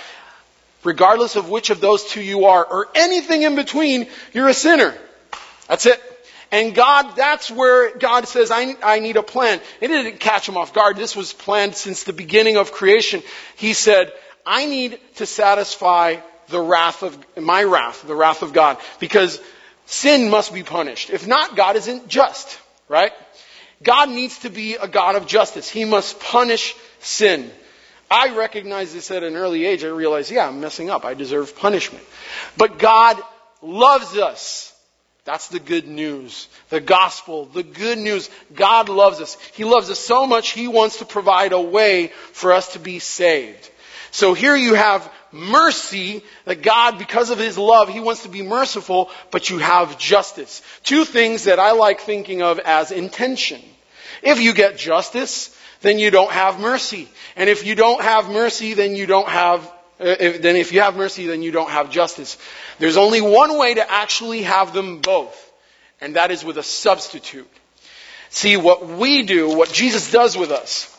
Regardless 0.85 1.35
of 1.35 1.49
which 1.49 1.71
of 1.71 1.81
those 1.81 2.05
two 2.05 2.21
you 2.21 2.45
are, 2.45 2.63
or 2.63 2.87
anything 2.95 3.43
in 3.43 3.55
between, 3.55 4.07
you're 4.33 4.47
a 4.47 4.53
sinner. 4.53 4.95
That's 5.67 5.85
it. 5.85 6.01
And 6.51 6.73
God, 6.73 7.17
that's 7.17 7.51
where 7.51 7.97
God 7.97 8.27
says, 8.27 8.49
I, 8.49 8.75
I 8.81 8.99
need 8.99 9.17
a 9.17 9.23
plan. 9.23 9.59
It 9.81 9.89
didn't 9.89 10.21
catch 10.21 10.47
him 10.47 10.55
off 10.55 10.73
guard. 10.73 10.95
This 10.95 11.15
was 11.17 11.33
planned 11.33 11.75
since 11.75 12.05
the 12.05 12.13
beginning 12.13 12.55
of 12.55 12.71
creation. 12.71 13.21
He 13.57 13.73
said, 13.73 14.13
I 14.45 14.65
need 14.65 14.99
to 15.15 15.25
satisfy 15.25 16.21
the 16.49 16.61
wrath 16.61 17.03
of, 17.03 17.17
my 17.37 17.63
wrath, 17.63 18.05
the 18.05 18.15
wrath 18.15 18.41
of 18.41 18.53
God, 18.53 18.77
because 18.99 19.41
sin 19.85 20.29
must 20.29 20.53
be 20.53 20.63
punished. 20.63 21.09
If 21.09 21.27
not, 21.27 21.55
God 21.55 21.75
isn't 21.75 22.07
just, 22.07 22.59
right? 22.87 23.11
God 23.81 24.09
needs 24.09 24.39
to 24.39 24.49
be 24.49 24.75
a 24.75 24.87
God 24.87 25.15
of 25.15 25.25
justice. 25.25 25.69
He 25.69 25.85
must 25.85 26.19
punish 26.19 26.75
sin. 26.99 27.49
I 28.11 28.35
recognize 28.35 28.93
this 28.93 29.11
at 29.11 29.23
an 29.23 29.35
early 29.35 29.65
age. 29.65 29.83
I 29.83 29.87
realize, 29.87 30.31
yeah, 30.31 30.47
I'm 30.47 30.59
messing 30.59 30.89
up. 30.89 31.05
I 31.05 31.13
deserve 31.13 31.55
punishment. 31.55 32.03
But 32.57 32.79
God 32.79 33.21
loves 33.61 34.17
us. 34.17 34.73
That's 35.25 35.49
the 35.49 35.59
good 35.59 35.87
news. 35.87 36.47
The 36.69 36.79
gospel, 36.81 37.45
the 37.45 37.63
good 37.63 37.99
news. 37.99 38.29
God 38.53 38.89
loves 38.89 39.21
us. 39.21 39.37
He 39.53 39.63
loves 39.63 39.89
us 39.91 39.99
so 39.99 40.25
much, 40.25 40.49
He 40.49 40.67
wants 40.67 40.97
to 40.99 41.05
provide 41.05 41.53
a 41.53 41.61
way 41.61 42.07
for 42.31 42.51
us 42.51 42.73
to 42.73 42.79
be 42.79 42.99
saved. 42.99 43.69
So 44.11 44.33
here 44.33 44.55
you 44.55 44.73
have 44.73 45.09
mercy, 45.31 46.23
that 46.45 46.61
God, 46.61 46.97
because 46.97 47.29
of 47.29 47.39
His 47.39 47.57
love, 47.57 47.89
He 47.89 47.99
wants 47.99 48.23
to 48.23 48.29
be 48.29 48.41
merciful, 48.41 49.09
but 49.31 49.49
you 49.49 49.57
have 49.57 49.97
justice. 49.97 50.61
Two 50.83 51.05
things 51.05 51.45
that 51.45 51.59
I 51.59 51.71
like 51.71 52.01
thinking 52.01 52.41
of 52.41 52.59
as 52.59 52.91
intention. 52.91 53.61
If 54.21 54.41
you 54.41 54.53
get 54.53 54.77
justice, 54.77 55.55
then 55.81 55.99
you 55.99 56.11
don't 56.11 56.31
have 56.31 56.59
mercy. 56.59 57.07
And 57.35 57.49
if 57.49 57.65
you 57.65 57.75
don't 57.75 58.01
have 58.01 58.29
mercy, 58.29 58.73
then 58.73 58.95
you 58.95 59.05
don't 59.05 59.29
have, 59.29 59.65
uh, 59.99 60.15
if, 60.19 60.41
then 60.41 60.55
if 60.55 60.73
you 60.73 60.81
have 60.81 60.95
mercy, 60.95 61.27
then 61.27 61.41
you 61.41 61.51
don't 61.51 61.69
have 61.69 61.91
justice. 61.91 62.37
There's 62.79 62.97
only 62.97 63.21
one 63.21 63.57
way 63.57 63.75
to 63.75 63.91
actually 63.91 64.43
have 64.43 64.73
them 64.73 64.99
both, 64.99 65.51
and 66.01 66.15
that 66.15 66.31
is 66.31 66.43
with 66.43 66.57
a 66.57 66.63
substitute. 66.63 67.47
See, 68.29 68.57
what 68.57 68.87
we 68.87 69.23
do, 69.23 69.55
what 69.55 69.71
Jesus 69.71 70.11
does 70.11 70.37
with 70.37 70.51
us, 70.51 70.95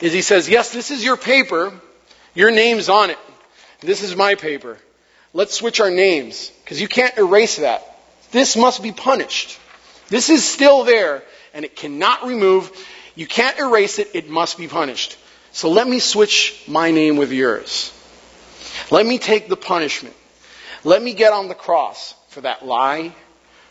is 0.00 0.12
He 0.12 0.22
says, 0.22 0.48
yes, 0.48 0.72
this 0.72 0.90
is 0.90 1.02
your 1.02 1.16
paper, 1.16 1.72
your 2.34 2.50
name's 2.50 2.88
on 2.88 3.10
it. 3.10 3.18
This 3.80 4.02
is 4.02 4.16
my 4.16 4.34
paper. 4.34 4.78
Let's 5.32 5.54
switch 5.54 5.80
our 5.80 5.90
names, 5.90 6.50
because 6.64 6.80
you 6.80 6.88
can't 6.88 7.16
erase 7.18 7.56
that. 7.56 7.84
This 8.32 8.56
must 8.56 8.82
be 8.82 8.92
punished. 8.92 9.58
This 10.08 10.30
is 10.30 10.44
still 10.44 10.84
there, 10.84 11.22
and 11.52 11.64
it 11.64 11.76
cannot 11.76 12.26
remove. 12.26 12.70
You 13.14 13.26
can't 13.26 13.58
erase 13.58 13.98
it, 13.98 14.10
it 14.14 14.28
must 14.28 14.56
be 14.58 14.68
punished. 14.68 15.18
So 15.52 15.70
let 15.70 15.86
me 15.88 15.98
switch 15.98 16.64
my 16.68 16.90
name 16.90 17.16
with 17.16 17.32
yours. 17.32 17.92
Let 18.90 19.06
me 19.06 19.18
take 19.18 19.48
the 19.48 19.56
punishment. 19.56 20.14
Let 20.84 21.02
me 21.02 21.14
get 21.14 21.32
on 21.32 21.48
the 21.48 21.54
cross 21.54 22.14
for 22.28 22.42
that 22.42 22.64
lie, 22.64 23.14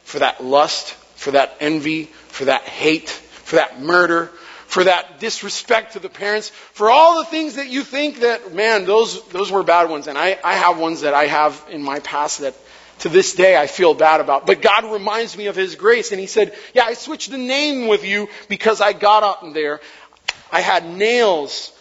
for 0.03 0.19
that 0.19 0.43
lust, 0.43 0.91
for 1.15 1.31
that 1.31 1.55
envy, 1.59 2.05
for 2.05 2.45
that 2.45 2.63
hate, 2.63 3.09
for 3.09 3.57
that 3.57 3.79
murder, 3.79 4.31
for 4.67 4.83
that 4.83 5.19
disrespect 5.19 5.93
to 5.93 5.99
the 5.99 6.09
parents, 6.09 6.49
for 6.49 6.89
all 6.89 7.19
the 7.19 7.25
things 7.25 7.55
that 7.55 7.67
you 7.67 7.83
think 7.83 8.19
that, 8.19 8.53
man, 8.53 8.85
those, 8.85 9.25
those 9.29 9.51
were 9.51 9.63
bad 9.63 9.89
ones. 9.89 10.07
And 10.07 10.17
I, 10.17 10.37
I 10.43 10.55
have 10.55 10.77
ones 10.77 11.01
that 11.01 11.13
I 11.13 11.27
have 11.27 11.65
in 11.69 11.83
my 11.83 11.99
past 11.99 12.39
that 12.39 12.55
to 12.99 13.09
this 13.09 13.33
day 13.33 13.57
I 13.57 13.67
feel 13.67 13.93
bad 13.93 14.21
about. 14.21 14.45
But 14.45 14.61
God 14.61 14.91
reminds 14.91 15.37
me 15.37 15.47
of 15.47 15.55
His 15.55 15.75
grace. 15.75 16.11
And 16.11 16.19
He 16.19 16.27
said, 16.27 16.55
yeah, 16.73 16.83
I 16.85 16.93
switched 16.93 17.31
the 17.31 17.37
name 17.37 17.87
with 17.87 18.05
you 18.05 18.29
because 18.49 18.81
I 18.81 18.93
got 18.93 19.23
up 19.23 19.43
in 19.43 19.53
there. 19.53 19.81
I 20.51 20.61
had 20.61 20.85
nails 20.85 21.71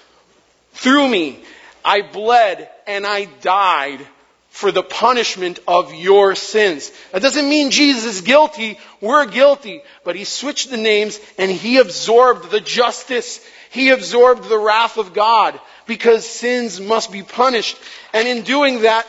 through 0.73 1.09
me. 1.09 1.43
I 1.85 2.03
bled 2.03 2.69
and 2.87 3.07
I 3.07 3.27
died 3.43 4.07
for 4.55 4.71
the 4.71 4.85
punishment 4.85 5.59
of 5.67 5.93
your 5.95 6.37
sins. 6.37 6.93
That 7.11 7.23
doesn't 7.23 7.49
mean 7.49 7.73
Jesus 7.73 8.05
is 8.05 8.21
guilty. 8.21 8.79
We're 9.01 9.27
guilty. 9.27 9.83
But 10.05 10.15
he 10.15 10.23
switched 10.23 10.71
the 10.71 10.77
names 10.77 11.19
and 11.39 11.51
he 11.51 11.79
absorbed 11.79 12.53
the 12.53 12.61
justice. 12.61 13.45
He 13.71 13.91
absorbed 13.91 14.49
the 14.49 14.57
wrath 14.57 14.97
of 14.97 15.13
God 15.13 15.59
because 15.89 16.25
sins 16.25 16.81
must 16.81 17.11
be 17.11 17.25
punished. 17.25 17.77
And 18.13 18.29
in 18.29 18.43
doing 18.43 18.83
that, 18.83 19.09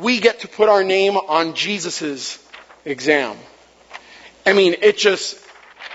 we 0.00 0.18
get 0.18 0.40
to 0.40 0.48
put 0.48 0.70
our 0.70 0.82
name 0.82 1.18
on 1.18 1.52
Jesus' 1.52 2.38
exam. 2.86 3.36
I 4.46 4.54
mean, 4.54 4.76
it 4.80 4.96
just, 4.96 5.38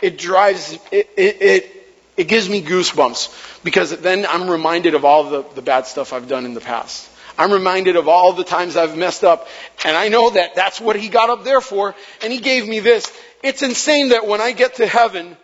it 0.04 0.20
drives, 0.20 0.78
it, 0.92 1.10
it, 1.18 1.42
it, 1.42 1.88
it 2.18 2.28
gives 2.28 2.48
me 2.48 2.62
goosebumps 2.62 3.64
because 3.64 3.98
then 3.98 4.28
I'm 4.28 4.48
reminded 4.48 4.94
of 4.94 5.06
all 5.06 5.24
the, 5.24 5.44
the 5.56 5.64
bad 5.64 5.88
stuff 5.88 6.14
I've 6.14 6.28
done 6.28 6.46
in 6.46 6.54
the 6.54 6.62
past. 6.62 7.10
I'm 7.38 7.52
reminded 7.52 7.96
of 7.96 8.08
all 8.08 8.34
the 8.34 8.44
times 8.44 8.78
I've 8.78 8.98
messed 8.98 9.24
up. 9.24 9.48
And 9.84 9.96
I 9.96 10.10
know 10.10 10.30
that 10.32 10.56
that's 10.56 10.80
what 10.80 10.96
he 10.96 11.10
got 11.10 11.30
up 11.30 11.44
there 11.44 11.62
for. 11.62 11.96
And 12.22 12.32
he 12.32 12.40
gave 12.40 12.68
me 12.68 12.80
this. 12.80 13.12
It's 13.44 13.62
insane 13.62 14.10
that 14.10 14.28
when 14.28 14.42
I 14.42 14.52
get 14.52 14.76
to 14.76 14.88
heaven, 14.88 15.38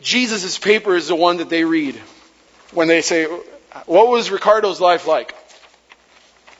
Jesus' 0.00 0.58
paper 0.58 0.94
is 0.94 1.08
the 1.08 1.16
one 1.16 1.38
that 1.38 1.48
they 1.48 1.64
read. 1.64 1.96
When 2.72 2.88
they 2.88 3.02
say, 3.02 3.24
what 3.86 4.08
was 4.08 4.30
Ricardo's 4.30 4.80
life 4.80 5.06
like? 5.06 5.34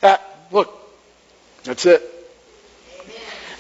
That, 0.01 0.23
look, 0.51 0.73
that's 1.65 1.87
it. 1.87 2.03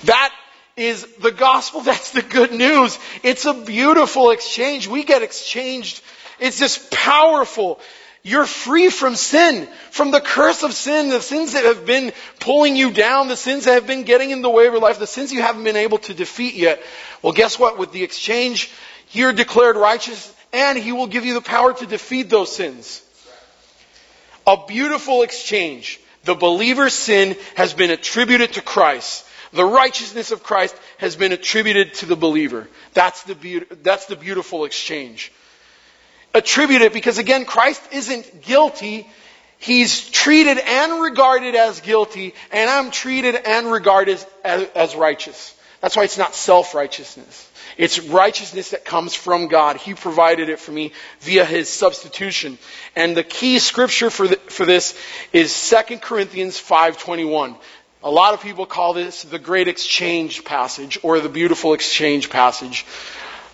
That 0.04 0.34
is 0.76 1.06
the 1.16 1.30
gospel. 1.30 1.80
That's 1.82 2.12
the 2.12 2.22
good 2.22 2.52
news. 2.52 2.98
It's 3.22 3.44
a 3.44 3.52
beautiful 3.52 4.30
exchange. 4.30 4.88
We 4.88 5.04
get 5.04 5.22
exchanged. 5.22 6.02
It's 6.38 6.58
just 6.58 6.90
powerful. 6.90 7.80
You're 8.22 8.46
free 8.46 8.90
from 8.90 9.16
sin, 9.16 9.66
from 9.90 10.10
the 10.10 10.20
curse 10.20 10.62
of 10.62 10.74
sin, 10.74 11.08
the 11.08 11.22
sins 11.22 11.54
that 11.54 11.64
have 11.64 11.86
been 11.86 12.12
pulling 12.38 12.76
you 12.76 12.90
down, 12.90 13.28
the 13.28 13.36
sins 13.36 13.64
that 13.64 13.74
have 13.74 13.86
been 13.86 14.02
getting 14.02 14.30
in 14.30 14.42
the 14.42 14.50
way 14.50 14.66
of 14.66 14.74
your 14.74 14.82
life, 14.82 14.98
the 14.98 15.06
sins 15.06 15.32
you 15.32 15.40
haven't 15.40 15.64
been 15.64 15.76
able 15.76 15.98
to 15.98 16.12
defeat 16.12 16.54
yet. 16.54 16.82
Well, 17.22 17.32
guess 17.32 17.58
what? 17.58 17.78
With 17.78 17.92
the 17.92 18.02
exchange, 18.02 18.70
you're 19.12 19.32
declared 19.32 19.76
righteous 19.76 20.34
and 20.52 20.76
He 20.76 20.92
will 20.92 21.06
give 21.06 21.24
you 21.24 21.32
the 21.32 21.40
power 21.40 21.72
to 21.72 21.86
defeat 21.86 22.28
those 22.28 22.54
sins. 22.54 23.02
A 24.46 24.66
beautiful 24.66 25.22
exchange. 25.22 25.98
The 26.24 26.34
believer's 26.34 26.92
sin 26.92 27.36
has 27.54 27.72
been 27.72 27.90
attributed 27.90 28.54
to 28.54 28.60
Christ. 28.60 29.26
The 29.54 29.64
righteousness 29.64 30.30
of 30.30 30.42
Christ 30.42 30.76
has 30.98 31.16
been 31.16 31.32
attributed 31.32 31.94
to 31.94 32.06
the 32.06 32.16
believer. 32.16 32.68
That's 32.92 33.22
the, 33.22 33.34
be- 33.34 33.64
that's 33.82 34.06
the 34.06 34.16
beautiful 34.16 34.66
exchange 34.66 35.32
attribute 36.34 36.82
it 36.82 36.92
because 36.92 37.18
again, 37.18 37.44
Christ 37.44 37.82
isn't 37.92 38.42
guilty. 38.42 39.08
He's 39.58 40.08
treated 40.10 40.58
and 40.58 41.02
regarded 41.02 41.54
as 41.54 41.80
guilty, 41.80 42.34
and 42.50 42.70
I'm 42.70 42.90
treated 42.90 43.34
and 43.34 43.70
regarded 43.70 44.24
as, 44.42 44.64
as 44.74 44.96
righteous. 44.96 45.54
That's 45.80 45.96
why 45.96 46.04
it's 46.04 46.18
not 46.18 46.34
self-righteousness. 46.34 47.50
It's 47.76 47.98
righteousness 47.98 48.70
that 48.70 48.84
comes 48.84 49.14
from 49.14 49.48
God. 49.48 49.76
He 49.76 49.94
provided 49.94 50.48
it 50.48 50.58
for 50.58 50.72
me 50.72 50.92
via 51.20 51.44
His 51.44 51.68
substitution. 51.68 52.58
And 52.96 53.16
the 53.16 53.22
key 53.22 53.58
scripture 53.58 54.10
for, 54.10 54.28
the, 54.28 54.36
for 54.36 54.66
this 54.66 54.98
is 55.32 55.70
2 55.88 55.98
Corinthians 55.98 56.60
5.21. 56.60 57.56
A 58.02 58.10
lot 58.10 58.34
of 58.34 58.42
people 58.42 58.66
call 58.66 58.94
this 58.94 59.22
the 59.22 59.38
great 59.38 59.68
exchange 59.68 60.44
passage 60.44 60.98
or 61.02 61.20
the 61.20 61.28
beautiful 61.28 61.74
exchange 61.74 62.30
passage. 62.30 62.86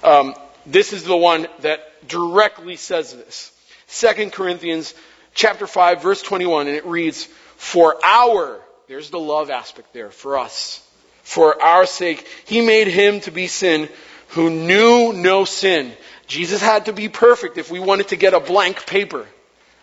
Um, 0.03 0.35
this 0.67 0.93
is 0.93 1.05
the 1.05 1.17
one 1.17 1.47
that 1.61 2.09
directly 2.09 2.77
says 2.77 3.15
this. 3.15 3.53
2 3.89 4.31
Corinthians 4.31 4.95
chapter 5.35 5.67
5 5.67 6.03
verse 6.03 6.23
21 6.23 6.67
and 6.67 6.77
it 6.77 6.87
reads, 6.87 7.25
For 7.57 7.97
our, 8.05 8.61
there's 8.89 9.11
the 9.11 9.21
love 9.21 9.51
aspect 9.51 9.93
there, 9.93 10.11
for 10.11 10.39
us. 10.39 10.83
For 11.23 11.61
our 11.61 11.87
sake, 11.87 12.27
he 12.47 12.65
made 12.65 12.89
him 12.89 13.21
to 13.23 13.31
be 13.31 13.47
sin 13.47 13.89
who 14.29 14.51
knew 14.51 15.13
no 15.13 15.45
sin. 15.45 15.93
Jesus 16.27 16.61
had 16.61 16.87
to 16.87 16.93
be 16.93 17.09
perfect 17.09 17.59
if 17.59 17.71
we 17.71 17.81
wanted 17.81 18.09
to 18.09 18.17
get 18.17 18.35
a 18.35 18.41
blank 18.41 18.87
paper, 18.87 19.27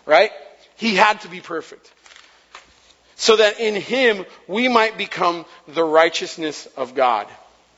right? 0.04 0.30
He 0.76 0.94
had 0.94 1.20
to 1.22 1.28
be 1.28 1.40
perfect. 1.40 1.90
So 3.16 3.36
that 3.36 3.60
in 3.60 3.74
him 3.74 4.26
we 4.46 4.68
might 4.68 4.98
become 4.98 5.46
the 5.68 5.84
righteousness 5.84 6.66
of 6.76 6.94
God. 6.94 7.26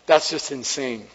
That's 0.06 0.30
just 0.30 0.50
insane. 0.50 1.06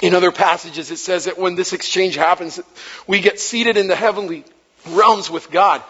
In 0.00 0.14
other 0.14 0.30
passages, 0.30 0.90
it 0.90 0.98
says 0.98 1.24
that 1.24 1.38
when 1.38 1.56
this 1.56 1.72
exchange 1.72 2.14
happens, 2.14 2.60
we 3.06 3.20
get 3.20 3.40
seated 3.40 3.76
in 3.76 3.88
the 3.88 3.96
heavenly 3.96 4.44
realms 4.90 5.28
with 5.28 5.50
God. 5.50 5.82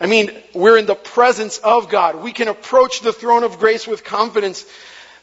I 0.00 0.06
mean, 0.06 0.30
we're 0.54 0.78
in 0.78 0.86
the 0.86 0.94
presence 0.94 1.58
of 1.58 1.88
God. 1.88 2.22
We 2.22 2.32
can 2.32 2.48
approach 2.48 3.00
the 3.00 3.12
throne 3.12 3.42
of 3.42 3.58
grace 3.58 3.86
with 3.86 4.04
confidence. 4.04 4.64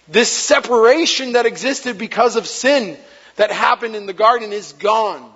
This 0.08 0.30
separation 0.30 1.34
that 1.34 1.46
existed 1.46 1.98
because 1.98 2.36
of 2.36 2.48
sin 2.48 2.98
that 3.36 3.52
happened 3.52 3.96
in 3.96 4.06
the 4.06 4.14
garden 4.14 4.52
is 4.54 4.74
gone, 4.74 5.32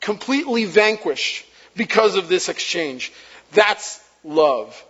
completely 0.00 0.64
vanquished 0.64 1.44
because 1.76 2.16
of 2.16 2.28
this 2.28 2.48
exchange. 2.48 3.12
That's 3.52 4.02
love. 4.24 4.82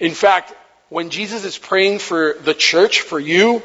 In 0.00 0.12
fact, 0.12 0.54
when 0.88 1.10
Jesus 1.10 1.44
is 1.44 1.56
praying 1.56 2.00
for 2.00 2.34
the 2.42 2.54
church, 2.54 3.00
for 3.00 3.20
you, 3.20 3.62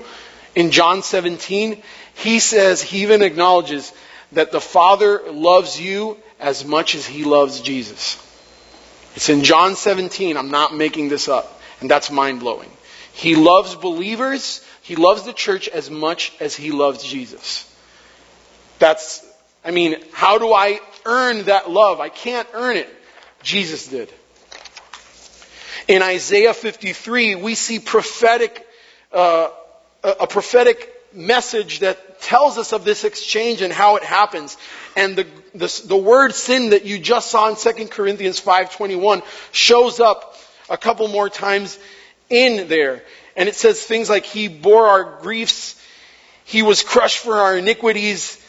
in 0.57 0.71
John 0.71 1.03
17, 1.03 1.83
he 2.15 2.39
says, 2.39 2.81
he 2.81 3.03
even 3.03 3.21
acknowledges 3.21 3.93
that 4.31 4.51
the 4.51 4.59
Father 4.59 5.21
loves 5.31 5.79
you 5.79 6.17
as 6.39 6.65
much 6.65 6.95
as 6.95 7.05
he 7.05 7.25
loves 7.25 7.61
Jesus. 7.61 8.17
It's 9.15 9.29
in 9.29 9.43
John 9.43 9.75
17. 9.75 10.35
I'm 10.35 10.49
not 10.49 10.75
making 10.75 11.09
this 11.09 11.27
up. 11.27 11.61
And 11.79 11.87
that's 11.91 12.09
mind 12.09 12.39
blowing. 12.39 12.71
He 13.13 13.35
loves 13.35 13.75
believers. 13.75 14.65
He 14.81 14.95
loves 14.95 15.25
the 15.25 15.33
church 15.33 15.67
as 15.67 15.91
much 15.91 16.33
as 16.39 16.55
he 16.55 16.71
loves 16.71 17.03
Jesus. 17.03 17.71
That's, 18.79 19.23
I 19.63 19.69
mean, 19.69 19.97
how 20.11 20.39
do 20.39 20.51
I 20.53 20.79
earn 21.05 21.43
that 21.43 21.69
love? 21.69 21.99
I 21.99 22.09
can't 22.09 22.47
earn 22.55 22.77
it. 22.77 22.89
Jesus 23.43 23.87
did. 23.87 24.11
In 25.87 26.01
Isaiah 26.01 26.55
53, 26.55 27.35
we 27.35 27.53
see 27.53 27.77
prophetic, 27.77 28.67
uh, 29.13 29.49
a 30.19 30.27
prophetic 30.27 30.93
message 31.13 31.79
that 31.79 32.21
tells 32.21 32.57
us 32.57 32.73
of 32.73 32.85
this 32.85 33.03
exchange 33.03 33.61
and 33.61 33.71
how 33.73 33.95
it 33.95 34.03
happens. 34.03 34.57
And 34.95 35.15
the, 35.15 35.27
the, 35.53 35.83
the 35.85 35.97
word 35.97 36.33
sin 36.33 36.71
that 36.71 36.85
you 36.85 36.99
just 36.99 37.31
saw 37.31 37.49
in 37.49 37.55
2 37.55 37.87
Corinthians 37.87 38.39
5.21 38.39 39.23
shows 39.51 39.99
up 39.99 40.35
a 40.69 40.77
couple 40.77 41.07
more 41.07 41.29
times 41.29 41.77
in 42.29 42.67
there. 42.67 43.03
And 43.35 43.47
it 43.47 43.55
says 43.55 43.81
things 43.81 44.09
like, 44.09 44.25
He 44.25 44.47
bore 44.47 44.87
our 44.87 45.19
griefs, 45.21 45.81
He 46.45 46.61
was 46.61 46.83
crushed 46.83 47.19
for 47.19 47.35
our 47.35 47.57
iniquities, 47.57 48.41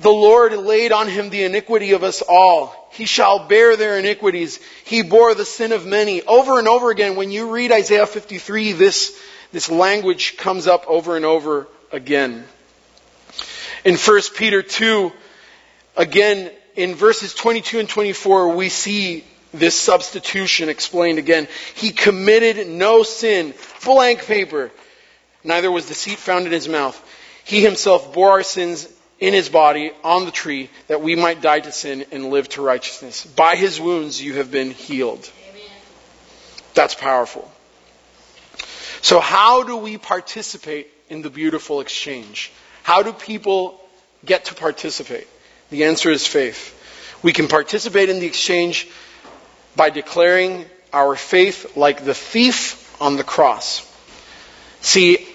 the 0.00 0.10
Lord 0.10 0.52
laid 0.52 0.92
on 0.92 1.08
Him 1.08 1.30
the 1.30 1.44
iniquity 1.44 1.92
of 1.92 2.04
us 2.04 2.22
all. 2.22 2.88
he 2.92 3.04
shall 3.04 3.48
bear 3.48 3.76
their 3.76 3.98
iniquities. 3.98 4.60
He 4.84 5.02
bore 5.02 5.34
the 5.34 5.44
sin 5.44 5.72
of 5.72 5.86
many. 5.86 6.22
Over 6.22 6.58
and 6.58 6.68
over 6.68 6.90
again, 6.90 7.16
when 7.16 7.30
you 7.30 7.50
read 7.50 7.72
Isaiah 7.72 8.06
53, 8.06 8.72
this, 8.72 9.20
this 9.52 9.70
language 9.70 10.36
comes 10.36 10.66
up 10.66 10.84
over 10.88 11.16
and 11.16 11.24
over 11.24 11.66
again. 11.92 12.44
In 13.84 13.96
1 13.96 14.20
Peter 14.36 14.62
2, 14.62 15.12
again, 15.96 16.50
in 16.76 16.94
verses 16.94 17.34
22 17.34 17.80
and 17.80 17.88
24, 17.88 18.54
we 18.54 18.68
see 18.68 19.24
this 19.52 19.74
substitution 19.74 20.68
explained 20.68 21.18
again. 21.18 21.48
He 21.74 21.90
committed 21.90 22.66
no 22.68 23.02
sin. 23.02 23.54
Blank 23.84 24.26
paper. 24.26 24.70
Neither 25.44 25.70
was 25.70 25.86
deceit 25.86 26.18
found 26.18 26.46
in 26.46 26.52
his 26.52 26.68
mouth. 26.68 27.00
He 27.44 27.62
himself 27.62 28.12
bore 28.12 28.30
our 28.30 28.42
sins 28.42 28.88
in 29.18 29.32
his 29.32 29.48
body 29.48 29.92
on 30.04 30.26
the 30.26 30.30
tree 30.30 30.70
that 30.86 31.02
we 31.02 31.16
might 31.16 31.40
die 31.40 31.60
to 31.60 31.72
sin 31.72 32.04
and 32.12 32.30
live 32.30 32.48
to 32.50 32.62
righteousness. 32.62 33.24
By 33.24 33.56
his 33.56 33.80
wounds 33.80 34.22
you 34.22 34.34
have 34.34 34.50
been 34.50 34.70
healed. 34.70 35.28
Amen. 35.50 35.62
That's 36.74 36.94
powerful. 36.94 37.50
So 39.02 39.20
how 39.20 39.62
do 39.62 39.76
we 39.76 39.98
participate 39.98 40.88
in 41.08 41.22
the 41.22 41.30
beautiful 41.30 41.80
exchange? 41.80 42.52
How 42.82 43.02
do 43.02 43.12
people 43.12 43.80
get 44.24 44.46
to 44.46 44.54
participate? 44.54 45.26
The 45.70 45.84
answer 45.84 46.10
is 46.10 46.26
faith. 46.26 46.74
We 47.22 47.32
can 47.32 47.48
participate 47.48 48.08
in 48.08 48.20
the 48.20 48.26
exchange 48.26 48.88
by 49.76 49.90
declaring 49.90 50.66
our 50.92 51.16
faith 51.16 51.76
like 51.76 52.04
the 52.04 52.14
thief 52.14 52.96
on 53.00 53.16
the 53.16 53.24
cross. 53.24 53.84
See, 54.80 55.26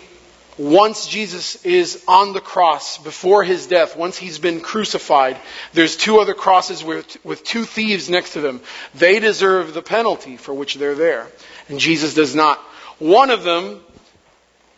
once 0.58 1.08
Jesus 1.08 1.64
is 1.66 2.04
on 2.08 2.34
the 2.34 2.42
cross 2.42 2.98
before 2.98 3.44
his 3.44 3.68
death, 3.68 3.96
once 3.96 4.18
he's 4.18 4.40
been 4.40 4.62
crucified, 4.62 5.38
there's 5.74 5.98
two 5.98 6.20
other 6.20 6.34
crosses 6.34 6.84
with, 6.84 7.18
with 7.26 7.44
two 7.44 7.66
thieves 7.66 8.10
next 8.10 8.34
to 8.34 8.42
them. 8.42 8.62
They 8.94 9.20
deserve 9.20 9.74
the 9.74 9.82
penalty 9.82 10.38
for 10.38 10.54
which 10.54 10.76
they're 10.76 10.96
there. 10.96 11.28
And 11.70 11.80
Jesus 11.80 12.14
does 12.14 12.36
not. 12.36 12.60
One 13.00 13.30
of 13.30 13.44
them 13.44 13.82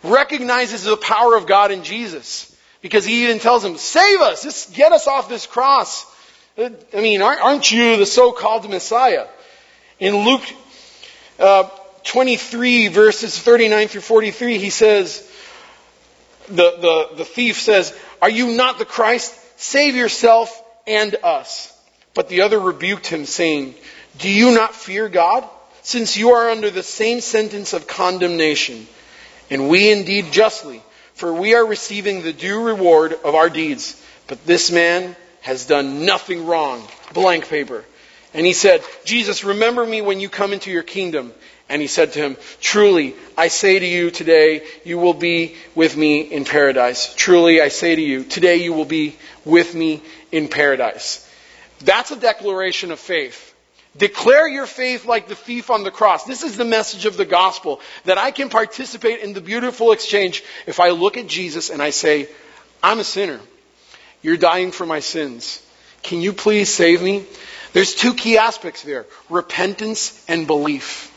recognizes 0.03 0.83
the 0.83 0.97
power 0.97 1.35
of 1.35 1.47
God 1.47 1.71
in 1.71 1.83
Jesus. 1.83 2.51
Because 2.81 3.03
he 3.05 3.23
even 3.23 3.39
tells 3.39 3.65
him, 3.65 3.77
save 3.77 4.21
us, 4.21 4.43
just 4.43 4.73
get 4.73 4.91
us 4.91 5.07
off 5.07 5.27
this 5.27 5.47
cross. 5.47 6.05
I 6.57 6.71
mean, 6.93 7.21
aren't 7.21 7.71
you 7.71 7.97
the 7.97 8.05
so-called 8.05 8.69
Messiah? 8.69 9.27
In 9.99 10.15
Luke 10.17 10.43
uh, 11.39 11.63
23 12.03 12.89
verses 12.89 13.39
39 13.39 13.87
through 13.87 14.01
43, 14.01 14.59
he 14.59 14.69
says, 14.69 15.29
the, 16.47 16.53
the, 16.55 17.15
the 17.17 17.25
thief 17.25 17.59
says, 17.59 17.97
Are 18.21 18.29
you 18.29 18.55
not 18.55 18.77
the 18.77 18.85
Christ? 18.85 19.33
Save 19.59 19.95
yourself 19.95 20.63
and 20.85 21.15
us. 21.23 21.71
But 22.13 22.29
the 22.29 22.41
other 22.41 22.59
rebuked 22.59 23.07
him, 23.07 23.25
saying, 23.25 23.75
Do 24.19 24.29
you 24.29 24.53
not 24.53 24.75
fear 24.75 25.09
God, 25.09 25.49
since 25.85 26.17
you 26.17 26.31
are 26.31 26.49
under 26.49 26.71
the 26.71 26.83
same 26.83 27.21
sentence 27.21 27.73
of 27.73 27.85
condemnation? 27.85 28.87
And 29.51 29.69
we 29.69 29.91
indeed 29.91 30.31
justly, 30.31 30.81
for 31.13 31.31
we 31.31 31.53
are 31.53 31.65
receiving 31.65 32.23
the 32.23 32.33
due 32.33 32.63
reward 32.63 33.13
of 33.13 33.35
our 33.35 33.49
deeds. 33.49 34.01
But 34.25 34.43
this 34.45 34.71
man 34.71 35.15
has 35.41 35.67
done 35.67 36.03
nothing 36.03 36.47
wrong. 36.47 36.85
Blank 37.13 37.47
paper. 37.47 37.85
And 38.33 38.45
he 38.45 38.53
said, 38.53 38.83
Jesus, 39.05 39.43
remember 39.43 39.85
me 39.85 40.01
when 40.01 40.19
you 40.19 40.27
come 40.27 40.53
into 40.53 40.71
your 40.71 40.83
kingdom. 40.83 41.31
And 41.69 41.81
he 41.81 41.87
said 41.87 42.13
to 42.13 42.19
him, 42.19 42.37
Truly, 42.59 43.15
I 43.37 43.47
say 43.47 43.77
to 43.77 43.85
you 43.85 44.09
today, 44.09 44.63
you 44.83 44.97
will 44.97 45.13
be 45.13 45.55
with 45.75 45.95
me 45.95 46.21
in 46.21 46.45
paradise. 46.45 47.13
Truly, 47.15 47.61
I 47.61 47.69
say 47.69 47.95
to 47.95 48.01
you, 48.01 48.23
today 48.23 48.57
you 48.57 48.73
will 48.73 48.85
be 48.85 49.15
with 49.45 49.75
me 49.75 50.01
in 50.31 50.47
paradise. 50.47 51.21
That's 51.79 52.09
a 52.09 52.15
declaration 52.19 52.91
of 52.91 52.99
faith. 52.99 53.54
Declare 53.97 54.49
your 54.49 54.65
faith 54.65 55.05
like 55.05 55.27
the 55.27 55.35
thief 55.35 55.69
on 55.69 55.83
the 55.83 55.91
cross. 55.91 56.25
This 56.25 56.43
is 56.43 56.57
the 56.57 56.65
message 56.65 57.05
of 57.05 57.15
the 57.15 57.25
gospel 57.25 57.79
that 58.03 58.17
I 58.17 58.31
can 58.31 58.49
participate 58.49 59.21
in 59.21 59.33
the 59.33 59.41
beautiful 59.41 59.93
exchange 59.93 60.43
if 60.67 60.81
I 60.81 60.89
look 60.89 61.15
at 61.15 61.27
Jesus 61.27 61.69
and 61.69 61.81
I 61.81 61.91
say, 61.91 62.27
I'm 62.83 62.99
a 62.99 63.05
sinner. 63.05 63.39
You're 64.21 64.37
dying 64.37 64.71
for 64.71 64.85
my 64.85 64.99
sins. 64.99 65.61
Can 66.03 66.21
you 66.21 66.33
please 66.33 66.69
save 66.69 67.01
me? 67.01 67.25
There's 67.71 67.95
two 67.95 68.13
key 68.13 68.37
aspects 68.37 68.83
there 68.83 69.05
repentance 69.29 70.23
and 70.27 70.45
belief. 70.45 71.11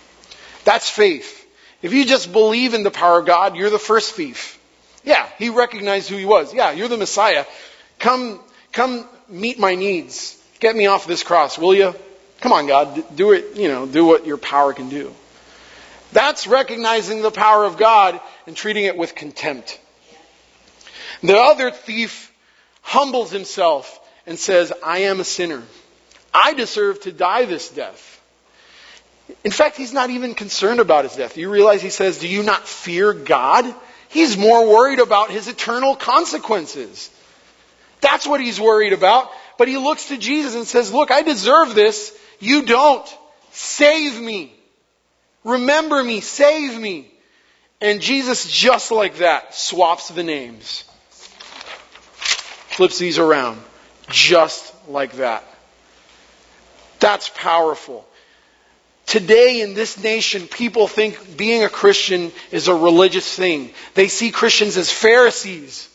That's 0.65 0.89
faith. 0.89 1.35
If 1.83 1.93
you 1.93 2.05
just 2.05 2.33
believe 2.33 2.75
in 2.75 2.85
the 2.85 2.91
power 2.91 3.21
of 3.21 3.27
God, 3.27 3.57
you're 3.57 3.71
the 3.71 3.79
first 3.79 4.15
thief. 4.15 4.59
Yeah, 5.05 5.29
he 5.39 5.49
recognized 5.49 6.09
who 6.09 6.17
he 6.17 6.25
was. 6.25 6.53
Yeah, 6.55 6.73
you're 6.73 6.89
the 6.89 6.97
Messiah. 6.97 7.45
Come, 7.99 8.41
come 8.73 9.09
meet 9.29 9.59
my 9.59 9.75
needs. 9.75 10.41
Get 10.61 10.77
me 10.77 10.87
off 10.87 11.07
this 11.07 11.23
cross, 11.23 11.59
will 11.59 11.75
you? 11.75 11.95
Come 12.41 12.53
on, 12.53 12.67
God, 12.67 13.17
do 13.17 13.33
it, 13.33 13.57
you 13.57 13.69
know, 13.69 13.87
do 13.87 14.05
what 14.05 14.27
your 14.27 14.39
power 14.39 14.73
can 14.73 14.89
do. 14.89 15.13
That's 16.13 16.47
recognizing 16.47 17.23
the 17.23 17.31
power 17.31 17.65
of 17.65 17.77
God 17.77 18.21
and 18.47 18.57
treating 18.57 18.85
it 18.85 18.97
with 18.97 19.15
contempt. 19.15 19.79
The 21.23 21.37
other 21.37 21.71
thief 21.71 22.33
humbles 22.83 23.31
himself 23.31 24.01
and 24.27 24.39
says, 24.39 24.73
I 24.85 25.01
am 25.01 25.21
a 25.21 25.25
sinner. 25.25 25.63
I 26.33 26.55
deserve 26.55 27.01
to 27.03 27.13
die 27.13 27.45
this 27.45 27.69
death. 27.69 28.15
In 29.45 29.51
fact, 29.51 29.77
he's 29.77 29.93
not 29.93 30.11
even 30.11 30.35
concerned 30.35 30.81
about 30.81 31.05
his 31.05 31.17
death. 31.17 31.37
You 31.37 31.51
realize 31.51 31.83
he 31.83 31.91
says, 31.91 32.19
Do 32.19 32.29
you 32.29 32.43
not 32.43 32.67
fear 32.67 33.13
God? 33.13 33.75
He's 34.09 34.39
more 34.39 34.67
worried 34.67 35.01
about 35.01 35.31
his 35.31 35.49
eternal 35.49 35.97
consequences. 35.97 37.11
That's 38.01 38.27
what 38.27 38.41
he's 38.41 38.61
worried 38.61 38.93
about. 38.93 39.31
But 39.59 39.69
he 39.69 39.77
looks 39.77 40.09
to 40.09 40.17
Jesus 40.17 40.55
and 40.55 40.67
says, 40.67 40.93
Look, 40.93 41.11
I 41.11 41.23
deserve 41.23 41.75
this. 41.75 42.17
You 42.39 42.63
don't. 42.63 43.19
Save 43.53 44.21
me. 44.21 44.53
Remember 45.45 46.03
me. 46.03 46.21
Save 46.21 46.79
me. 46.79 47.11
And 47.81 48.01
Jesus, 48.01 48.51
just 48.51 48.91
like 48.91 49.19
that, 49.19 49.55
swaps 49.55 50.09
the 50.09 50.25
names. 50.25 50.85
Flips 52.71 52.99
these 52.99 53.19
around. 53.19 53.61
Just 54.09 54.75
like 54.89 55.13
that. 55.15 55.45
That's 56.99 57.31
powerful. 57.35 58.05
Today 59.07 59.63
in 59.63 59.75
this 59.75 59.97
nation, 60.03 60.47
people 60.49 60.87
think 60.87 61.37
being 61.37 61.65
a 61.65 61.69
Christian 61.69 62.31
is 62.51 62.69
a 62.69 62.75
religious 62.75 63.35
thing. 63.35 63.71
They 63.95 64.09
see 64.09 64.31
Christians 64.31 64.77
as 64.77 64.91
Pharisees. 64.91 65.89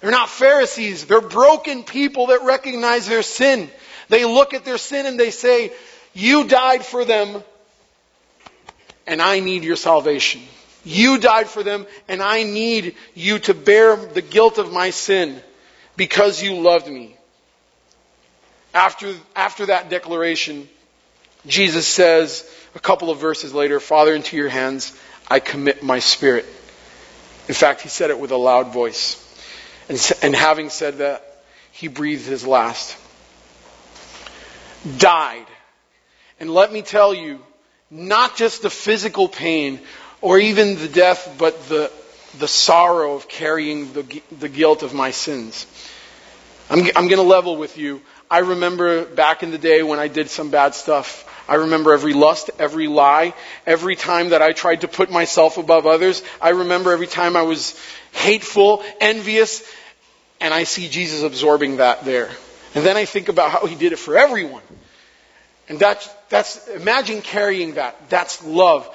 They're 0.00 0.10
not 0.10 0.28
Pharisees. 0.28 1.06
They're 1.06 1.20
broken 1.20 1.82
people 1.82 2.28
that 2.28 2.42
recognize 2.42 3.08
their 3.08 3.22
sin. 3.22 3.70
They 4.08 4.24
look 4.24 4.54
at 4.54 4.64
their 4.64 4.78
sin 4.78 5.06
and 5.06 5.18
they 5.18 5.30
say, 5.30 5.72
you 6.12 6.46
died 6.46 6.84
for 6.84 7.04
them 7.04 7.42
and 9.06 9.20
I 9.22 9.40
need 9.40 9.64
your 9.64 9.76
salvation. 9.76 10.42
You 10.84 11.18
died 11.18 11.48
for 11.48 11.62
them 11.62 11.86
and 12.08 12.22
I 12.22 12.42
need 12.42 12.96
you 13.14 13.38
to 13.40 13.54
bear 13.54 13.96
the 13.96 14.22
guilt 14.22 14.58
of 14.58 14.72
my 14.72 14.90
sin 14.90 15.40
because 15.96 16.42
you 16.42 16.60
loved 16.60 16.88
me. 16.88 17.16
After, 18.74 19.14
after 19.36 19.66
that 19.66 19.90
declaration, 19.90 20.68
Jesus 21.46 21.86
says 21.86 22.48
a 22.74 22.80
couple 22.80 23.10
of 23.10 23.18
verses 23.18 23.52
later, 23.52 23.80
Father, 23.80 24.14
into 24.14 24.36
your 24.36 24.48
hands 24.48 24.98
I 25.28 25.40
commit 25.40 25.82
my 25.82 25.98
spirit. 25.98 26.44
In 27.48 27.54
fact, 27.54 27.80
he 27.80 27.88
said 27.88 28.10
it 28.10 28.18
with 28.18 28.30
a 28.30 28.36
loud 28.36 28.72
voice. 28.72 29.18
And, 29.88 30.12
and 30.22 30.34
having 30.34 30.70
said 30.70 30.98
that, 30.98 31.44
he 31.72 31.88
breathed 31.88 32.26
his 32.26 32.46
last. 32.46 32.96
Died. 34.98 35.46
And 36.40 36.52
let 36.52 36.72
me 36.72 36.82
tell 36.82 37.14
you, 37.14 37.40
not 37.90 38.36
just 38.36 38.62
the 38.62 38.70
physical 38.70 39.28
pain 39.28 39.80
or 40.20 40.38
even 40.38 40.76
the 40.76 40.88
death, 40.88 41.36
but 41.38 41.68
the, 41.68 41.90
the 42.38 42.48
sorrow 42.48 43.14
of 43.14 43.28
carrying 43.28 43.92
the, 43.92 44.22
the 44.38 44.48
guilt 44.48 44.82
of 44.82 44.94
my 44.94 45.10
sins. 45.10 45.66
I'm, 46.70 46.80
I'm 46.96 47.08
going 47.08 47.16
to 47.16 47.22
level 47.22 47.56
with 47.56 47.76
you. 47.76 48.00
I 48.30 48.38
remember 48.38 49.04
back 49.04 49.42
in 49.42 49.50
the 49.50 49.58
day 49.58 49.82
when 49.82 49.98
I 49.98 50.08
did 50.08 50.30
some 50.30 50.50
bad 50.50 50.74
stuff. 50.74 51.28
I 51.48 51.56
remember 51.56 51.92
every 51.92 52.14
lust, 52.14 52.50
every 52.58 52.86
lie, 52.86 53.34
every 53.66 53.94
time 53.94 54.30
that 54.30 54.40
I 54.40 54.52
tried 54.52 54.80
to 54.80 54.88
put 54.88 55.10
myself 55.10 55.58
above 55.58 55.86
others. 55.86 56.22
I 56.40 56.50
remember 56.50 56.92
every 56.92 57.08
time 57.08 57.36
I 57.36 57.42
was 57.42 57.78
hateful, 58.12 58.82
envious, 59.00 59.62
and 60.40 60.54
I 60.54 60.64
see 60.64 60.88
Jesus 60.88 61.22
absorbing 61.22 61.76
that 61.76 62.04
there. 62.04 62.30
And 62.74 62.84
then 62.84 62.96
I 62.96 63.04
think 63.04 63.28
about 63.28 63.50
how 63.50 63.66
he 63.66 63.74
did 63.74 63.92
it 63.92 63.98
for 63.98 64.16
everyone. 64.16 64.62
And 65.68 65.78
that's, 65.78 66.08
that's, 66.28 66.68
imagine 66.68 67.22
carrying 67.22 67.74
that. 67.74 68.08
That's 68.08 68.44
love. 68.44 68.88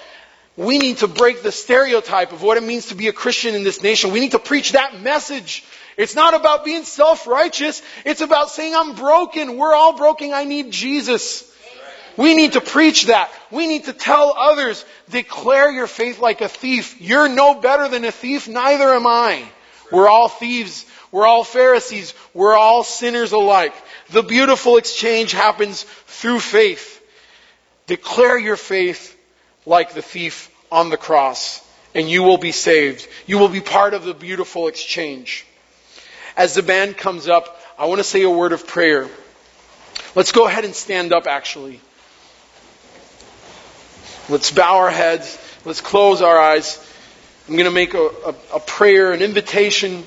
We 0.55 0.79
need 0.79 0.97
to 0.97 1.07
break 1.07 1.43
the 1.43 1.51
stereotype 1.51 2.31
of 2.33 2.41
what 2.41 2.57
it 2.57 2.63
means 2.63 2.87
to 2.87 2.95
be 2.95 3.07
a 3.07 3.13
Christian 3.13 3.53
in 3.53 3.63
this 3.63 3.83
nation. 3.83 4.11
We 4.11 4.19
need 4.19 4.31
to 4.31 4.39
preach 4.39 4.71
that 4.71 4.99
message. 5.01 5.63
It's 5.97 6.15
not 6.15 6.33
about 6.33 6.65
being 6.65 6.83
self-righteous. 6.83 7.81
It's 8.05 8.21
about 8.21 8.49
saying, 8.49 8.75
I'm 8.75 8.95
broken. 8.95 9.57
We're 9.57 9.75
all 9.75 9.95
broken. 9.95 10.33
I 10.33 10.43
need 10.45 10.71
Jesus. 10.71 11.43
We 12.17 12.35
need 12.35 12.53
to 12.53 12.61
preach 12.61 13.05
that. 13.05 13.31
We 13.51 13.67
need 13.67 13.85
to 13.85 13.93
tell 13.93 14.33
others, 14.35 14.83
declare 15.09 15.69
your 15.71 15.85
faith 15.85 16.19
like 16.19 16.41
a 16.41 16.49
thief. 16.49 16.99
You're 16.99 17.29
no 17.29 17.53
better 17.53 17.87
than 17.87 18.03
a 18.05 18.11
thief, 18.11 18.47
neither 18.47 18.85
am 18.85 19.05
I. 19.05 19.43
We're 19.91 20.09
all 20.09 20.27
thieves. 20.27 20.85
We're 21.11 21.25
all 21.25 21.43
Pharisees. 21.43 22.13
We're 22.33 22.55
all 22.55 22.83
sinners 22.83 23.31
alike. 23.31 23.73
The 24.09 24.23
beautiful 24.23 24.77
exchange 24.77 25.31
happens 25.31 25.83
through 25.83 26.39
faith. 26.39 27.01
Declare 27.87 28.37
your 28.37 28.57
faith 28.57 29.17
like 29.65 29.93
the 29.93 30.01
thief 30.01 30.51
on 30.71 30.89
the 30.89 30.97
cross, 30.97 31.65
and 31.95 32.09
you 32.09 32.23
will 32.23 32.37
be 32.37 32.51
saved. 32.51 33.07
You 33.25 33.37
will 33.37 33.49
be 33.49 33.61
part 33.61 33.93
of 33.93 34.03
the 34.03 34.13
beautiful 34.13 34.67
exchange. 34.67 35.45
As 36.35 36.53
the 36.53 36.63
band 36.63 36.97
comes 36.97 37.27
up, 37.27 37.59
I 37.79 37.85
want 37.85 37.99
to 37.99 38.03
say 38.03 38.23
a 38.23 38.29
word 38.29 38.51
of 38.51 38.67
prayer. 38.67 39.07
Let's 40.15 40.31
go 40.31 40.47
ahead 40.47 40.65
and 40.65 40.75
stand 40.75 41.13
up, 41.13 41.27
actually. 41.27 41.79
Let's 44.29 44.51
bow 44.51 44.77
our 44.77 44.89
heads. 44.89 45.37
Let's 45.63 45.79
close 45.79 46.21
our 46.21 46.37
eyes. 46.37 46.83
I'm 47.47 47.55
going 47.55 47.65
to 47.65 47.71
make 47.71 47.93
a, 47.93 48.09
a, 48.25 48.35
a 48.55 48.59
prayer, 48.59 49.13
an 49.13 49.21
invitation 49.21 50.03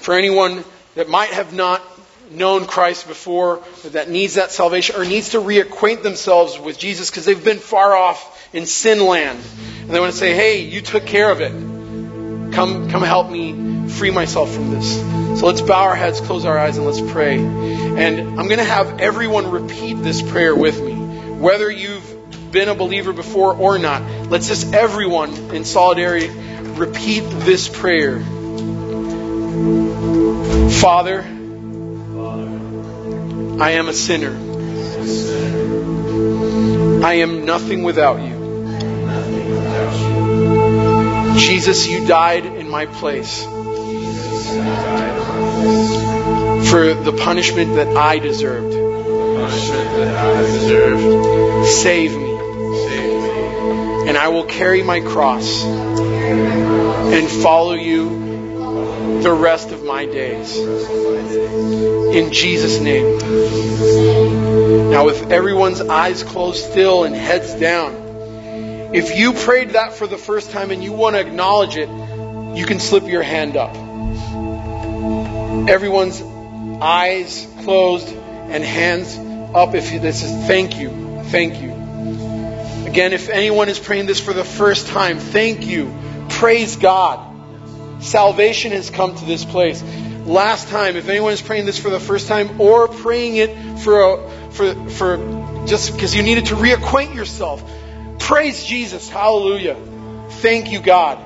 for 0.00 0.14
anyone 0.14 0.64
that 0.94 1.08
might 1.08 1.30
have 1.30 1.52
not 1.52 1.82
known 2.30 2.66
Christ 2.66 3.08
before, 3.08 3.62
that 3.86 4.08
needs 4.08 4.34
that 4.34 4.50
salvation, 4.50 4.96
or 4.96 5.04
needs 5.04 5.30
to 5.30 5.38
reacquaint 5.38 6.02
themselves 6.02 6.58
with 6.58 6.78
Jesus 6.78 7.10
because 7.10 7.24
they've 7.24 7.44
been 7.44 7.58
far 7.58 7.94
off 7.94 8.48
in 8.54 8.66
sin 8.66 9.04
land. 9.04 9.38
And 9.82 9.90
they 9.90 10.00
want 10.00 10.12
to 10.12 10.18
say, 10.18 10.34
hey, 10.34 10.62
you 10.62 10.80
took 10.80 11.06
care 11.06 11.30
of 11.30 11.40
it. 11.40 11.52
Come, 12.54 12.90
come 12.90 13.02
help 13.02 13.30
me 13.30 13.88
free 13.88 14.10
myself 14.10 14.52
from 14.52 14.70
this. 14.70 14.98
So 15.38 15.46
let's 15.46 15.60
bow 15.60 15.82
our 15.84 15.94
heads, 15.94 16.20
close 16.20 16.44
our 16.44 16.58
eyes, 16.58 16.76
and 16.76 16.86
let's 16.86 17.00
pray. 17.00 17.38
And 17.38 18.20
I'm 18.40 18.46
going 18.46 18.58
to 18.58 18.64
have 18.64 19.00
everyone 19.00 19.50
repeat 19.50 19.94
this 19.94 20.22
prayer 20.22 20.54
with 20.54 20.80
me. 20.82 20.94
Whether 20.94 21.70
you've 21.70 22.52
been 22.52 22.68
a 22.68 22.74
believer 22.74 23.12
before 23.12 23.54
or 23.54 23.78
not, 23.78 24.02
let's 24.28 24.48
just 24.48 24.74
everyone 24.74 25.32
in 25.54 25.64
solidarity 25.64 26.28
repeat 26.28 27.20
this 27.20 27.68
prayer. 27.68 28.20
Father, 30.00 31.20
I 33.60 33.72
am 33.72 33.88
a 33.88 33.92
sinner. 33.92 34.34
I 37.04 37.14
am 37.16 37.44
nothing 37.44 37.82
without 37.82 38.18
you. 38.22 38.40
Jesus, 41.38 41.86
you 41.86 42.06
died 42.06 42.46
in 42.46 42.70
my 42.70 42.86
place 42.86 43.44
for 46.70 46.94
the 46.94 47.12
punishment 47.22 47.74
that 47.74 47.94
I 47.94 48.20
deserved. 48.20 48.72
Save 51.68 52.16
me. 52.16 52.38
And 54.08 54.16
I 54.16 54.28
will 54.28 54.44
carry 54.44 54.82
my 54.82 55.00
cross 55.00 55.62
and 55.62 57.28
follow 57.28 57.74
you 57.74 58.29
the 59.22 59.32
rest 59.32 59.70
of 59.70 59.84
my 59.84 60.06
days. 60.06 60.56
In 60.56 62.32
Jesus' 62.32 62.80
name. 62.80 63.18
Now, 64.90 65.04
with 65.06 65.30
everyone's 65.30 65.80
eyes 65.80 66.22
closed 66.22 66.64
still 66.64 67.04
and 67.04 67.14
heads 67.14 67.54
down, 67.54 67.94
if 68.92 69.16
you 69.16 69.32
prayed 69.32 69.70
that 69.70 69.92
for 69.92 70.06
the 70.06 70.18
first 70.18 70.50
time 70.50 70.70
and 70.70 70.82
you 70.82 70.92
want 70.92 71.16
to 71.16 71.20
acknowledge 71.20 71.76
it, 71.76 71.88
you 72.56 72.66
can 72.66 72.80
slip 72.80 73.06
your 73.06 73.22
hand 73.22 73.56
up. 73.56 73.74
Everyone's 75.68 76.20
eyes 76.82 77.46
closed 77.62 78.08
and 78.08 78.64
hands 78.64 79.16
up 79.54 79.74
if 79.74 79.90
this 80.02 80.24
is 80.24 80.46
thank 80.46 80.78
you. 80.78 81.22
Thank 81.24 81.62
you. 81.62 81.70
Again, 82.90 83.12
if 83.12 83.28
anyone 83.28 83.68
is 83.68 83.78
praying 83.78 84.06
this 84.06 84.18
for 84.18 84.32
the 84.32 84.44
first 84.44 84.88
time, 84.88 85.18
thank 85.18 85.64
you. 85.66 85.94
Praise 86.28 86.74
God. 86.74 87.29
Salvation 88.00 88.72
has 88.72 88.90
come 88.90 89.14
to 89.14 89.24
this 89.24 89.44
place. 89.44 89.82
Last 90.26 90.68
time, 90.68 90.96
if 90.96 91.08
anyone 91.08 91.32
is 91.32 91.42
praying 91.42 91.66
this 91.66 91.78
for 91.78 91.90
the 91.90 92.00
first 92.00 92.28
time 92.28 92.60
or 92.60 92.88
praying 92.88 93.36
it 93.36 93.78
for 93.80 94.00
a, 94.00 94.30
for 94.50 94.74
for 94.90 95.66
just 95.66 95.92
because 95.92 96.14
you 96.14 96.22
needed 96.22 96.46
to 96.46 96.56
reacquaint 96.56 97.14
yourself, 97.14 97.62
praise 98.18 98.64
Jesus. 98.64 99.08
Hallelujah. 99.08 99.76
Thank 100.28 100.72
you, 100.72 100.80
God. 100.80 101.18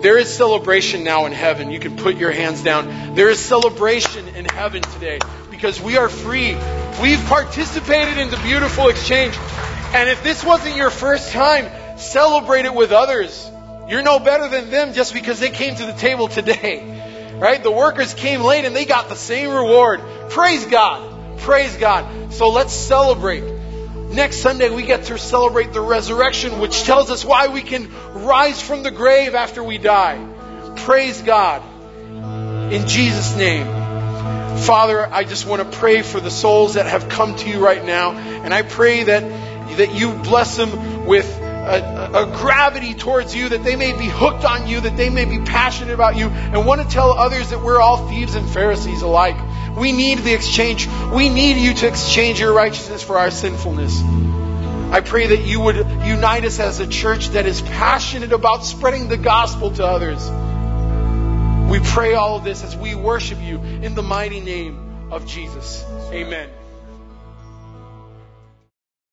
There 0.00 0.18
is 0.18 0.32
celebration 0.32 1.04
now 1.04 1.24
in 1.24 1.32
heaven. 1.32 1.70
You 1.70 1.80
can 1.80 1.96
put 1.96 2.16
your 2.16 2.30
hands 2.30 2.62
down. 2.62 3.14
There 3.14 3.30
is 3.30 3.38
celebration 3.38 4.28
in 4.28 4.44
heaven 4.44 4.82
today 4.82 5.18
because 5.50 5.80
we 5.80 5.96
are 5.96 6.10
free. 6.10 6.54
We've 7.00 7.24
participated 7.26 8.18
in 8.18 8.30
the 8.30 8.36
beautiful 8.38 8.88
exchange. 8.88 9.34
And 9.94 10.10
if 10.10 10.22
this 10.22 10.44
wasn't 10.44 10.76
your 10.76 10.90
first 10.90 11.32
time, 11.32 11.98
celebrate 11.98 12.66
it 12.66 12.74
with 12.74 12.92
others. 12.92 13.50
You're 13.88 14.02
no 14.02 14.18
better 14.18 14.48
than 14.48 14.70
them 14.70 14.92
just 14.92 15.14
because 15.14 15.38
they 15.38 15.50
came 15.50 15.76
to 15.76 15.86
the 15.86 15.92
table 15.92 16.28
today. 16.28 17.36
Right? 17.38 17.62
The 17.62 17.70
workers 17.70 18.14
came 18.14 18.42
late 18.42 18.64
and 18.64 18.74
they 18.74 18.84
got 18.84 19.08
the 19.08 19.14
same 19.14 19.50
reward. 19.50 20.00
Praise 20.30 20.64
God. 20.66 21.38
Praise 21.40 21.76
God. 21.76 22.32
So 22.32 22.48
let's 22.48 22.72
celebrate. 22.72 23.44
Next 24.10 24.38
Sunday, 24.38 24.70
we 24.70 24.82
get 24.82 25.04
to 25.04 25.18
celebrate 25.18 25.72
the 25.72 25.80
resurrection, 25.80 26.58
which 26.60 26.84
tells 26.84 27.10
us 27.10 27.24
why 27.24 27.48
we 27.48 27.60
can 27.60 27.90
rise 28.24 28.60
from 28.62 28.82
the 28.82 28.90
grave 28.90 29.34
after 29.34 29.62
we 29.62 29.78
die. 29.78 30.26
Praise 30.76 31.20
God. 31.20 31.62
In 32.72 32.88
Jesus' 32.88 33.36
name. 33.36 33.66
Father, 34.58 35.06
I 35.06 35.24
just 35.24 35.46
want 35.46 35.70
to 35.70 35.78
pray 35.78 36.02
for 36.02 36.18
the 36.18 36.30
souls 36.30 36.74
that 36.74 36.86
have 36.86 37.08
come 37.08 37.36
to 37.36 37.48
you 37.50 37.58
right 37.58 37.84
now. 37.84 38.12
And 38.12 38.54
I 38.54 38.62
pray 38.62 39.04
that, 39.04 39.20
that 39.76 39.94
you 39.94 40.12
bless 40.14 40.56
them 40.56 41.06
with 41.06 41.26
a, 41.66 42.22
a, 42.22 42.26
gravity 42.38 42.94
towards 42.94 43.34
you, 43.34 43.48
that 43.48 43.64
they 43.64 43.76
may 43.76 43.92
be 43.92 44.06
hooked 44.06 44.44
on 44.44 44.68
you, 44.68 44.80
that 44.80 44.96
they 44.96 45.10
may 45.10 45.24
be 45.24 45.38
passionate 45.38 45.92
about 45.92 46.16
you, 46.16 46.28
and 46.28 46.64
want 46.64 46.80
to 46.80 46.88
tell 46.88 47.10
others 47.10 47.50
that 47.50 47.62
we're 47.62 47.80
all 47.80 48.08
thieves 48.08 48.34
and 48.36 48.48
Pharisees 48.48 49.02
alike. 49.02 49.36
We 49.76 49.92
need 49.92 50.18
the 50.18 50.32
exchange. 50.32 50.88
We 51.12 51.28
need 51.28 51.56
you 51.56 51.74
to 51.74 51.88
exchange 51.88 52.40
your 52.40 52.52
righteousness 52.52 53.02
for 53.02 53.18
our 53.18 53.30
sinfulness. 53.30 54.00
I 54.92 55.00
pray 55.00 55.26
that 55.26 55.40
you 55.40 55.60
would 55.60 55.76
unite 55.76 56.44
us 56.44 56.60
as 56.60 56.78
a 56.78 56.86
church 56.86 57.30
that 57.30 57.44
is 57.44 57.60
passionate 57.60 58.32
about 58.32 58.64
spreading 58.64 59.08
the 59.08 59.16
gospel 59.16 59.72
to 59.72 59.84
others. 59.84 60.30
We 61.68 61.80
pray 61.80 62.14
all 62.14 62.36
of 62.36 62.44
this 62.44 62.62
as 62.62 62.76
we 62.76 62.94
worship 62.94 63.40
you 63.42 63.58
in 63.60 63.96
the 63.96 64.02
mighty 64.02 64.40
name 64.40 65.10
of 65.10 65.26
Jesus. 65.26 65.84
Amen. 66.12 66.48